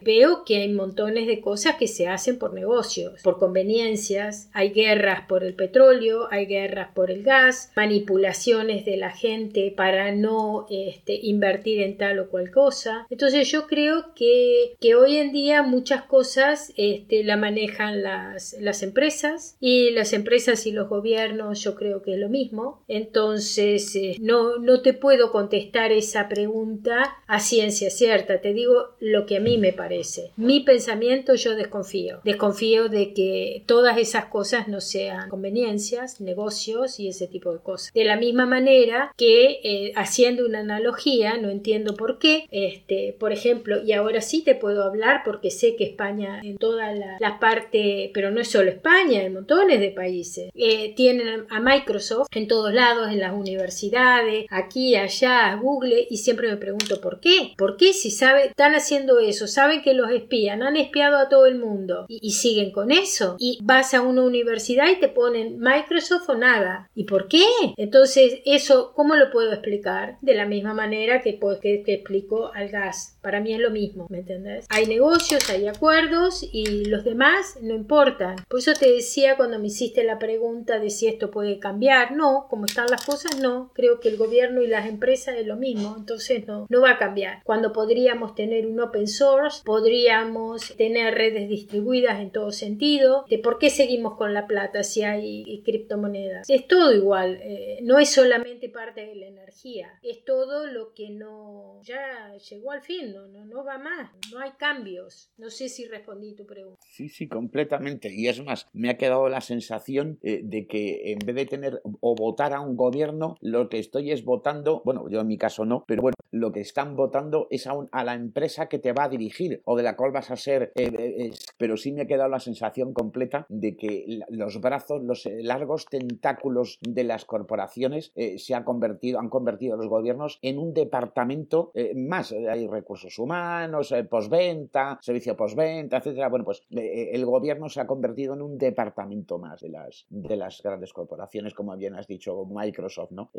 [0.00, 5.26] veo que hay montones de cosas que se hacen por negocios, por conveniencias, hay guerras
[5.28, 11.14] por el petróleo, hay guerras por el gas, manipulaciones de la gente para no este,
[11.14, 13.06] invertir en tal o cual cosa.
[13.10, 19.56] Entonces yo creo que, que hoy en día muchas cosas este, la manejan las, empresas
[19.60, 22.82] y las empresas y los gobiernos yo creo que es lo mismo.
[22.88, 29.26] Entonces eh, no, no te puedo contestar esa pregunta a ciencia cierta, te digo lo
[29.26, 30.30] que a mí me parece.
[30.36, 32.20] Mi pensamiento yo desconfío.
[32.24, 37.92] Desconfío de que todas esas cosas no sean conveniencias, negocios y ese tipo de cosas.
[37.92, 43.32] De la misma manera que eh, haciendo una analogía, no entiendo por qué, este, por
[43.32, 48.10] ejemplo, y ahora sí te puedo hablar porque sé que España en toda la, parte,
[48.14, 52.72] pero no es solo España, en montones de países, eh, tienen a Microsoft en todos
[52.72, 57.54] lados, en las universidades, aquí, allá, Google, y siempre me pregunto por qué.
[57.56, 61.46] ¿Por qué si sabe, están haciendo eso, saben que los espían, han espiado a todo
[61.46, 63.36] el mundo y, siguen con eso?
[63.38, 66.90] Y vas a una universidad y te ponen Microsoft o nada.
[66.94, 67.44] ¿Y por qué?
[67.76, 70.16] Entonces, eso, ¿cómo lo puedo explicar?
[70.20, 73.18] De la misma manera que, pues, que, explico al gas.
[73.22, 74.66] Para mí es lo mismo, ¿me entendés?
[74.68, 78.36] Hay negocios, hay acuerdos y los demás no importan.
[78.48, 82.16] Por eso te decía cuando me hiciste la pregunta de si esto puede cambiar.
[82.16, 83.70] No, como están las cosas, no.
[83.74, 85.94] Creo que el gobierno y las empresas es lo mismo.
[85.96, 87.42] Entonces, no, no va a cambiar.
[87.44, 93.24] Cuando podríamos tener un open source, podríamos tener redes distribuidas en todo sentido.
[93.30, 96.50] ¿De por qué seguimos con la plata si hay criptomonedas?
[96.50, 97.38] Es todo igual.
[97.40, 99.98] Eh, no es solamente parte de la energía.
[100.02, 104.40] Es todo lo que no ya llegó al fin, no, no, no va más, no
[104.40, 105.30] hay cambios.
[105.36, 106.78] No sé si respondí tu pregunta.
[106.88, 108.12] Sí, sí, completamente.
[108.12, 111.82] Y es más, me ha quedado la sensación eh, de que en vez de tener
[112.00, 115.64] o votar a un gobierno, lo que estoy es votando, bueno, yo en mi caso
[115.64, 119.04] no, pero bueno, lo que están votando es a, a la empresa que te va
[119.04, 122.06] a dirigir o de la cual vas a ser, eh, eh, pero sí me ha
[122.06, 128.54] quedado la sensación completa de que los brazos, los largos tentáculos de las corporaciones se
[128.54, 132.32] han convertido, han convertido los gobiernos en un departamento más.
[132.32, 136.28] Hay recursos humanos, eh, postventa, servicio postventa, etcétera.
[136.28, 140.62] Bueno, pues el gobierno se ha convertido en un departamento más de las, de las
[140.62, 143.30] grandes corporaciones, como bien has dicho, Microsoft, ¿no?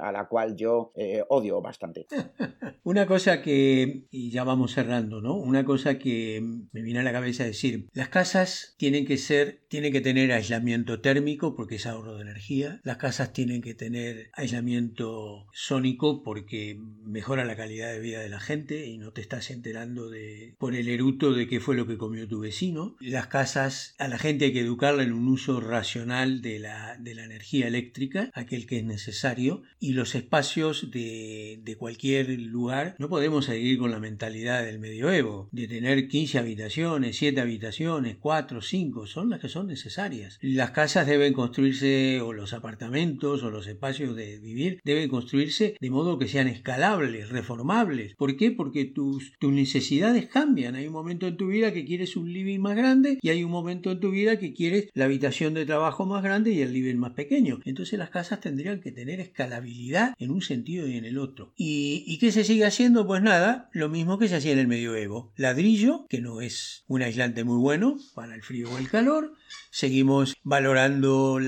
[0.00, 0.92] a la cual yo
[1.28, 2.06] odio bastante.
[2.82, 5.36] Una cosa que, y ya vamos cerrando, ¿no?
[5.36, 6.42] Una cosa que
[6.72, 11.00] me viene a la cabeza decir, las casas tienen que ser, tienen que tener aislamiento
[11.00, 17.44] térmico porque es ahorro de energía, las casas tienen que tener aislamiento sónico porque mejora
[17.44, 20.88] la calidad de vida de la gente y no te estás enterando de por el
[20.88, 22.96] eruto de qué fue lo que comió tu vecino.
[23.00, 27.14] Las casas, a la gente hay que educarla en un uso racional de la, de
[27.14, 33.08] la energía eléctrica, aquel que es necesario, y los espacios de, de cualquier lugar, no
[33.08, 39.06] podemos seguir con la mentalidad del medioevo, de tener 15 habitaciones, 7 habitaciones, 4, 5,
[39.06, 40.38] son las que son necesarias.
[40.40, 45.90] Las casas deben construirse, o los apartamentos, o los espacios de vivir, deben construirse de
[45.90, 48.14] modo que sean escalables, reformables.
[48.16, 48.50] ¿Por qué?
[48.50, 50.74] Porque tus, necesidades cambian.
[50.74, 53.50] Hay un momento en tu vida que quieres un living más grande y hay un
[53.50, 56.96] momento en tu vida que quieres la habitación de trabajo más grande y el living
[56.96, 57.60] más pequeño.
[57.64, 61.52] Entonces las casas tendrían que tener escalabilidad en un sentido y en el otro.
[61.56, 63.06] ¿Y, y qué se sigue haciendo?
[63.06, 65.32] Pues nada, lo mismo que se hacía en el medioevo.
[65.36, 69.32] Ladrillo, que no es un aislante muy bueno para el frío o el calor,
[69.70, 71.38] seguimos valorando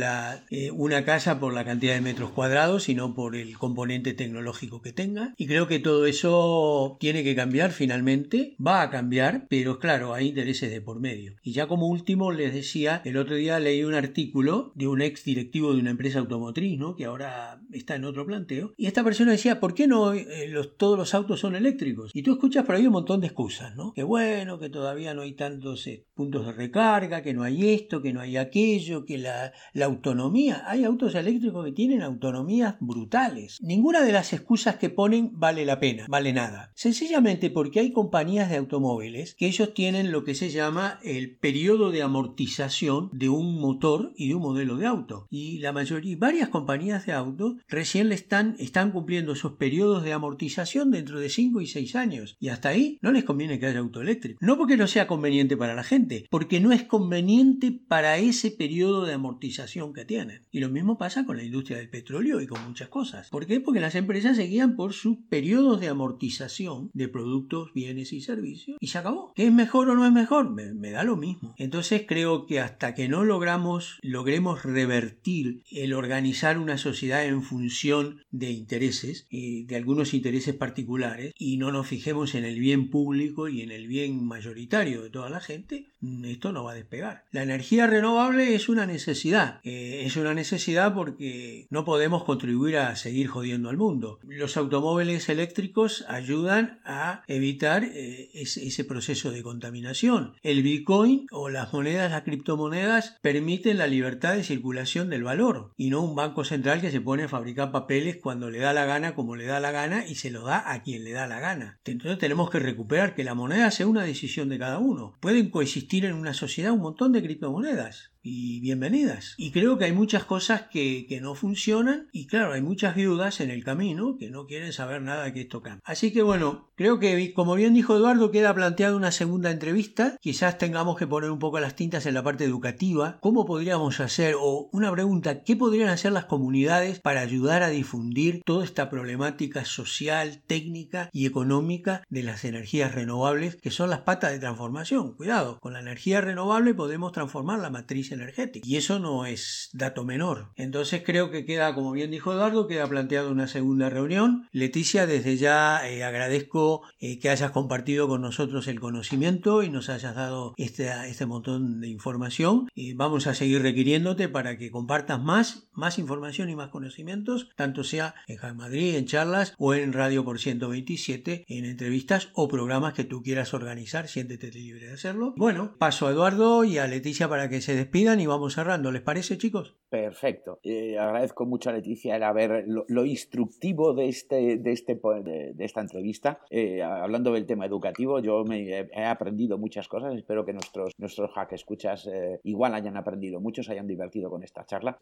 [0.51, 4.83] eh, una casa por la cantidad de metros cuadrados y no por el componente tecnológico
[4.83, 5.35] que tenga.
[5.37, 10.29] Y creo que todo eso tiene que cambiar finalmente, va a cambiar, pero claro, hay
[10.29, 11.35] intereses de por medio.
[11.43, 15.25] Y ya como último les decía, el otro día leí un artículo de un ex
[15.25, 16.97] directivo de una empresa automotriz, ¿no?
[16.97, 20.99] que ahora está en otro planteo, y esta persona decía, ¿por qué no eh, todos
[20.99, 22.11] los autos son eléctricos?
[22.15, 23.93] Y tú escuchas por ahí un montón de excusas, ¿no?
[23.95, 27.92] Que bueno, que todavía no hay tantos eh, puntos de recarga, que no hay esto,
[28.01, 30.63] que no hay aquello, que la, autonomía.
[30.67, 33.59] Hay autos eléctricos que tienen autonomías brutales.
[33.61, 36.73] Ninguna de las excusas que ponen vale la pena, vale nada.
[36.75, 41.91] Sencillamente porque hay compañías de automóviles que ellos tienen lo que se llama el periodo
[41.91, 45.27] de amortización de un motor y de un modelo de auto.
[45.31, 50.13] Y la mayoría, varias compañías de autos recién le están, están cumpliendo esos periodos de
[50.13, 52.37] amortización dentro de 5 y 6 años.
[52.39, 54.39] Y hasta ahí no les conviene que haya auto eléctrico.
[54.41, 59.05] No porque no sea conveniente para la gente, porque no es conveniente para ese periodo
[59.05, 60.43] de amortización que tienen.
[60.51, 63.29] Y lo mismo pasa con la industria del petróleo y con muchas cosas.
[63.29, 63.61] ¿Por qué?
[63.61, 68.89] Porque las empresas seguían por sus periodos de amortización de productos, bienes y servicios y
[68.89, 69.33] se acabó.
[69.37, 70.51] ¿Es mejor o no es mejor?
[70.51, 71.55] Me, da lo mismo.
[71.59, 78.21] Entonces creo que hasta que no logramos, logremos revertir el organizar una sociedad en función
[78.31, 83.49] de intereses, y de algunos intereses particulares, y no nos fijemos en el bien público
[83.49, 85.87] y en el bien mayoritario de toda la gente,
[86.25, 87.25] esto no va a despegar.
[87.31, 89.61] La energía renovable es una necesidad.
[89.65, 94.19] Eh, es una necesidad porque no podemos contribuir a seguir jodiendo al mundo.
[94.23, 100.35] Los automóviles eléctricos ayudan a evitar eh, ese, proceso de contaminación.
[100.43, 105.91] El Bitcoin o las monedas, las criptomonedas, permiten la libertad de circulación del valor y
[105.91, 109.15] no un banco central que se pone a fabricar papeles cuando le da la gana,
[109.15, 111.79] como le da la gana y se lo da a quien le da la gana.
[111.85, 115.15] Entonces tenemos que recuperar que la moneda se sea una decisión de cada uno.
[115.21, 119.35] Pueden coexistir en una sociedad un montón de criptomonedas monedas y bienvenidas.
[119.37, 123.41] Y creo que hay muchas cosas que, que, no funcionan y claro, hay muchas viudas
[123.41, 125.83] en el camino que no quieren saber nada de que esto cambie.
[125.85, 130.17] Así que bueno, creo que como bien dijo Eduardo, queda planteada una segunda entrevista.
[130.21, 133.19] Quizás tengamos que poner un poco las tintas en la parte educativa.
[133.21, 138.43] ¿Cómo podríamos hacer, o una pregunta, qué podrían hacer las comunidades para ayudar a difundir
[138.45, 144.33] toda esta problemática social, técnica y económica de las energías renovables que son las patas
[144.33, 145.15] de transformación?
[145.15, 148.67] Cuidado, con la energía renovable podemos transformar la matriz energética.
[148.69, 150.51] Y eso no es dato menor.
[150.57, 154.49] Entonces creo que queda, como bien dijo Eduardo, queda planteado una segunda reunión.
[154.53, 159.89] Leticia, desde ya eh, agradezco eh, que hayas compartido con nosotros el conocimiento y nos
[159.89, 162.69] hayas dado este, este montón de información.
[162.75, 167.85] y vamos a seguir requiriéndote para que compartas más, más información y más conocimientos, tanto
[167.85, 172.95] sea en Jaén Madrid, en charlas o en Radio por 127, en entrevistas o programas
[172.95, 174.09] que tú quieras organizar.
[174.09, 175.35] Siéntete libre de hacerlo.
[175.37, 178.91] Bueno, paso a Eduardo y a Leticia para que se y vamos cerrando.
[178.91, 179.77] ¿Les parece, chicos?
[179.89, 180.59] Perfecto.
[180.65, 185.81] Eh, agradezco mucho a Leticia el haber lo, instructivo de, este, de, este, de, esta
[185.83, 186.41] entrevista.
[186.51, 190.17] Eh, hablando del tema educativo, yo he aprendido muchas cosas.
[190.17, 194.43] Espero que nuestros, nuestros hack escuchas eh, igual hayan aprendido mucho, se hayan divertido con
[194.43, 194.99] esta charla.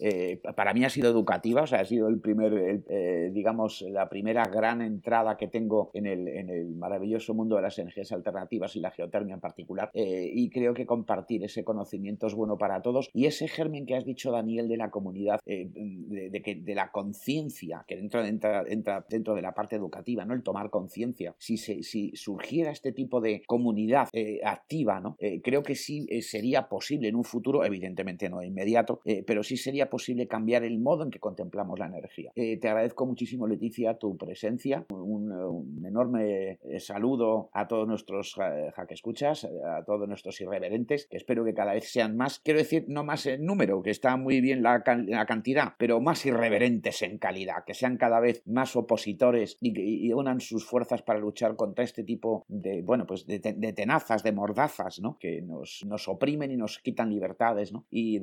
[0.54, 2.84] para mí ha sido educativa, o sea, ha sido el primer,
[3.32, 7.78] digamos, la primera gran entrada que tengo en el, en el maravilloso mundo de las
[7.78, 9.90] energías alternativas y la geotermia en particular.
[9.94, 14.04] y creo que compartir ese conocimiento es bueno para todos y ese germen que has
[14.04, 19.34] dicho, Daniel, de la comunidad, eh, de, que, de la conciencia, que entra, entra, dentro
[19.34, 20.34] de la parte educativa, ¿no?
[20.34, 21.34] El tomar conciencia.
[21.38, 25.16] Si, si surgiera este tipo de comunidad eh, activa, ¿no?
[25.18, 29.90] Eh, creo que sí sería posible en un futuro, evidentemente no inmediato, pero sí sería
[29.90, 32.32] posible cambiar el modo en que contemplamos la energía.
[32.34, 34.86] te agradezco muchísimo, Leticia, tu presencia.
[34.90, 41.54] Un, enorme saludo a todos nuestros jaque escuchas, a todos nuestros irreverentes, que espero que
[41.54, 42.40] cada vez sean más.
[42.40, 47.02] Quiero decir, no más en número, que está muy bien la, cantidad, pero más irreverentes
[47.02, 51.84] en calidad, que sean cada vez más opositores y, unan sus fuerzas para luchar contra
[51.84, 55.16] este tipo de, bueno, pues de, tenazas, de mordazas, ¿no?
[55.18, 57.86] Que nos, nos, oprimen y nos quitan libertades, ¿no?
[57.90, 58.18] Y,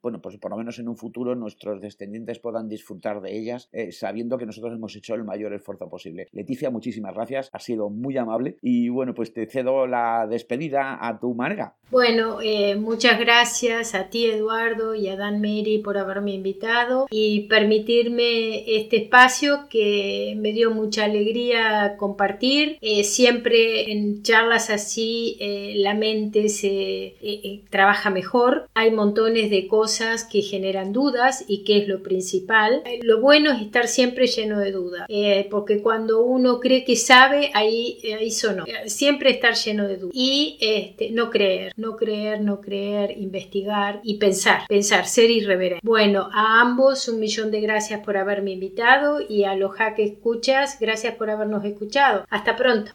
[0.00, 3.92] bueno, pues por lo menos en un futuro nuestros descendientes puedan disfrutar de ellas, eh,
[3.92, 6.28] sabiendo que nosotros hemos hecho el mayor esfuerzo posible.
[6.32, 11.18] Leticia, muchísimas gracias, ha sido muy amable y bueno, pues te cedo la despedida a
[11.18, 11.76] tu manera.
[11.90, 17.42] Bueno, eh, muchas gracias a ti Eduardo y a Dan Mary por haberme invitado y
[17.42, 22.78] permitirme este espacio que me dio mucha alegría compartir.
[22.80, 28.68] Eh, siempre en charlas así eh, la mente se eh, trabaja mejor.
[28.74, 32.82] Hay montones de cosas que generan dudas y que es lo principal.
[33.02, 35.06] lo bueno es estar siempre lleno de dudas
[35.50, 38.64] porque cuando uno cree que sabe ahí, ahí sonó.
[38.86, 44.18] Siempre estar lleno de dudas y este, no creer, no creer, no creer, investigar y
[44.18, 45.80] pensar, pensar, ser irreverente.
[45.82, 50.78] Bueno, a ambos un millón de gracias por haberme invitado y a los que escuchas,
[50.80, 52.24] gracias por habernos escuchado.
[52.30, 52.92] Hasta pronto.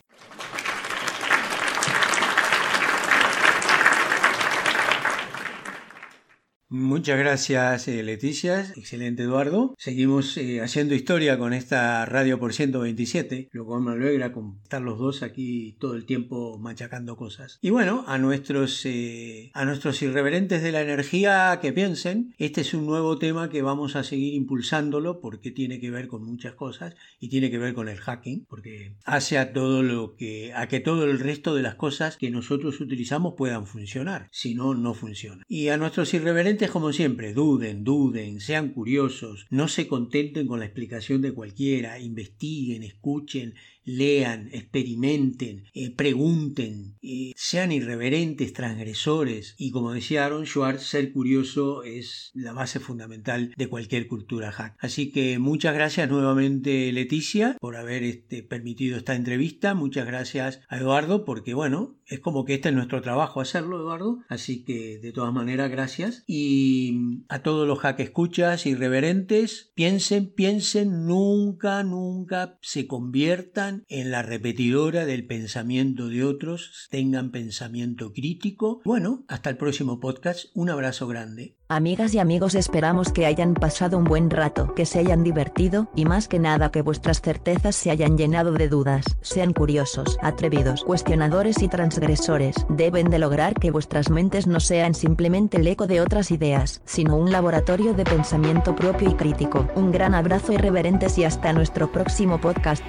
[6.73, 9.75] Muchas gracias eh, Leticia, excelente Eduardo.
[9.77, 14.81] Seguimos eh, haciendo historia con esta radio por 127, lo cual me alegra con estar
[14.81, 17.59] los dos aquí todo el tiempo machacando cosas.
[17.61, 22.73] Y bueno, a nuestros, eh, a nuestros irreverentes de la energía que piensen, este es
[22.73, 26.95] un nuevo tema que vamos a seguir impulsándolo porque tiene que ver con muchas cosas
[27.19, 30.79] y tiene que ver con el hacking, porque hace a todo lo que, a que
[30.79, 35.43] todo el resto de las cosas que nosotros utilizamos puedan funcionar, si no, no funciona.
[35.49, 40.65] Y a nuestros irreverentes como siempre, duden, duden, sean curiosos, no se contenten con la
[40.65, 46.97] explicación de cualquiera, investiguen, escuchen, lean, experimenten, eh, pregunten,
[47.35, 49.55] sean irreverentes, transgresores.
[49.57, 54.75] Y como decía Aaron Schwartz, ser curioso es la base fundamental de cualquier cultura hack.
[54.79, 60.77] Así que muchas gracias nuevamente Leticia por haber este, permitido esta entrevista, muchas gracias a
[60.77, 65.11] Eduardo porque bueno, es como que este es nuestro trabajo hacerlo Eduardo, así que de
[65.11, 66.23] todas maneras gracias.
[66.27, 74.21] Y a todos los hack escuchas irreverentes, piensen, piensen, nunca, nunca se conviertan en la
[74.21, 78.81] repetidora del pensamiento de otros, tengan pensamiento crítico.
[78.85, 81.55] Bueno, hasta el próximo podcast, un abrazo grande.
[81.71, 86.03] Amigas y amigos esperamos que hayan pasado un buen rato, que se hayan divertido, y
[86.03, 89.05] más que nada que vuestras certezas se hayan llenado de dudas.
[89.21, 92.55] Sean curiosos, atrevidos, cuestionadores y transgresores.
[92.67, 97.15] Deben de lograr que vuestras mentes no sean simplemente el eco de otras ideas, sino
[97.15, 99.65] un laboratorio de pensamiento propio y crítico.
[99.75, 102.83] Un gran abrazo irreverentes y hasta nuestro próximo podcast.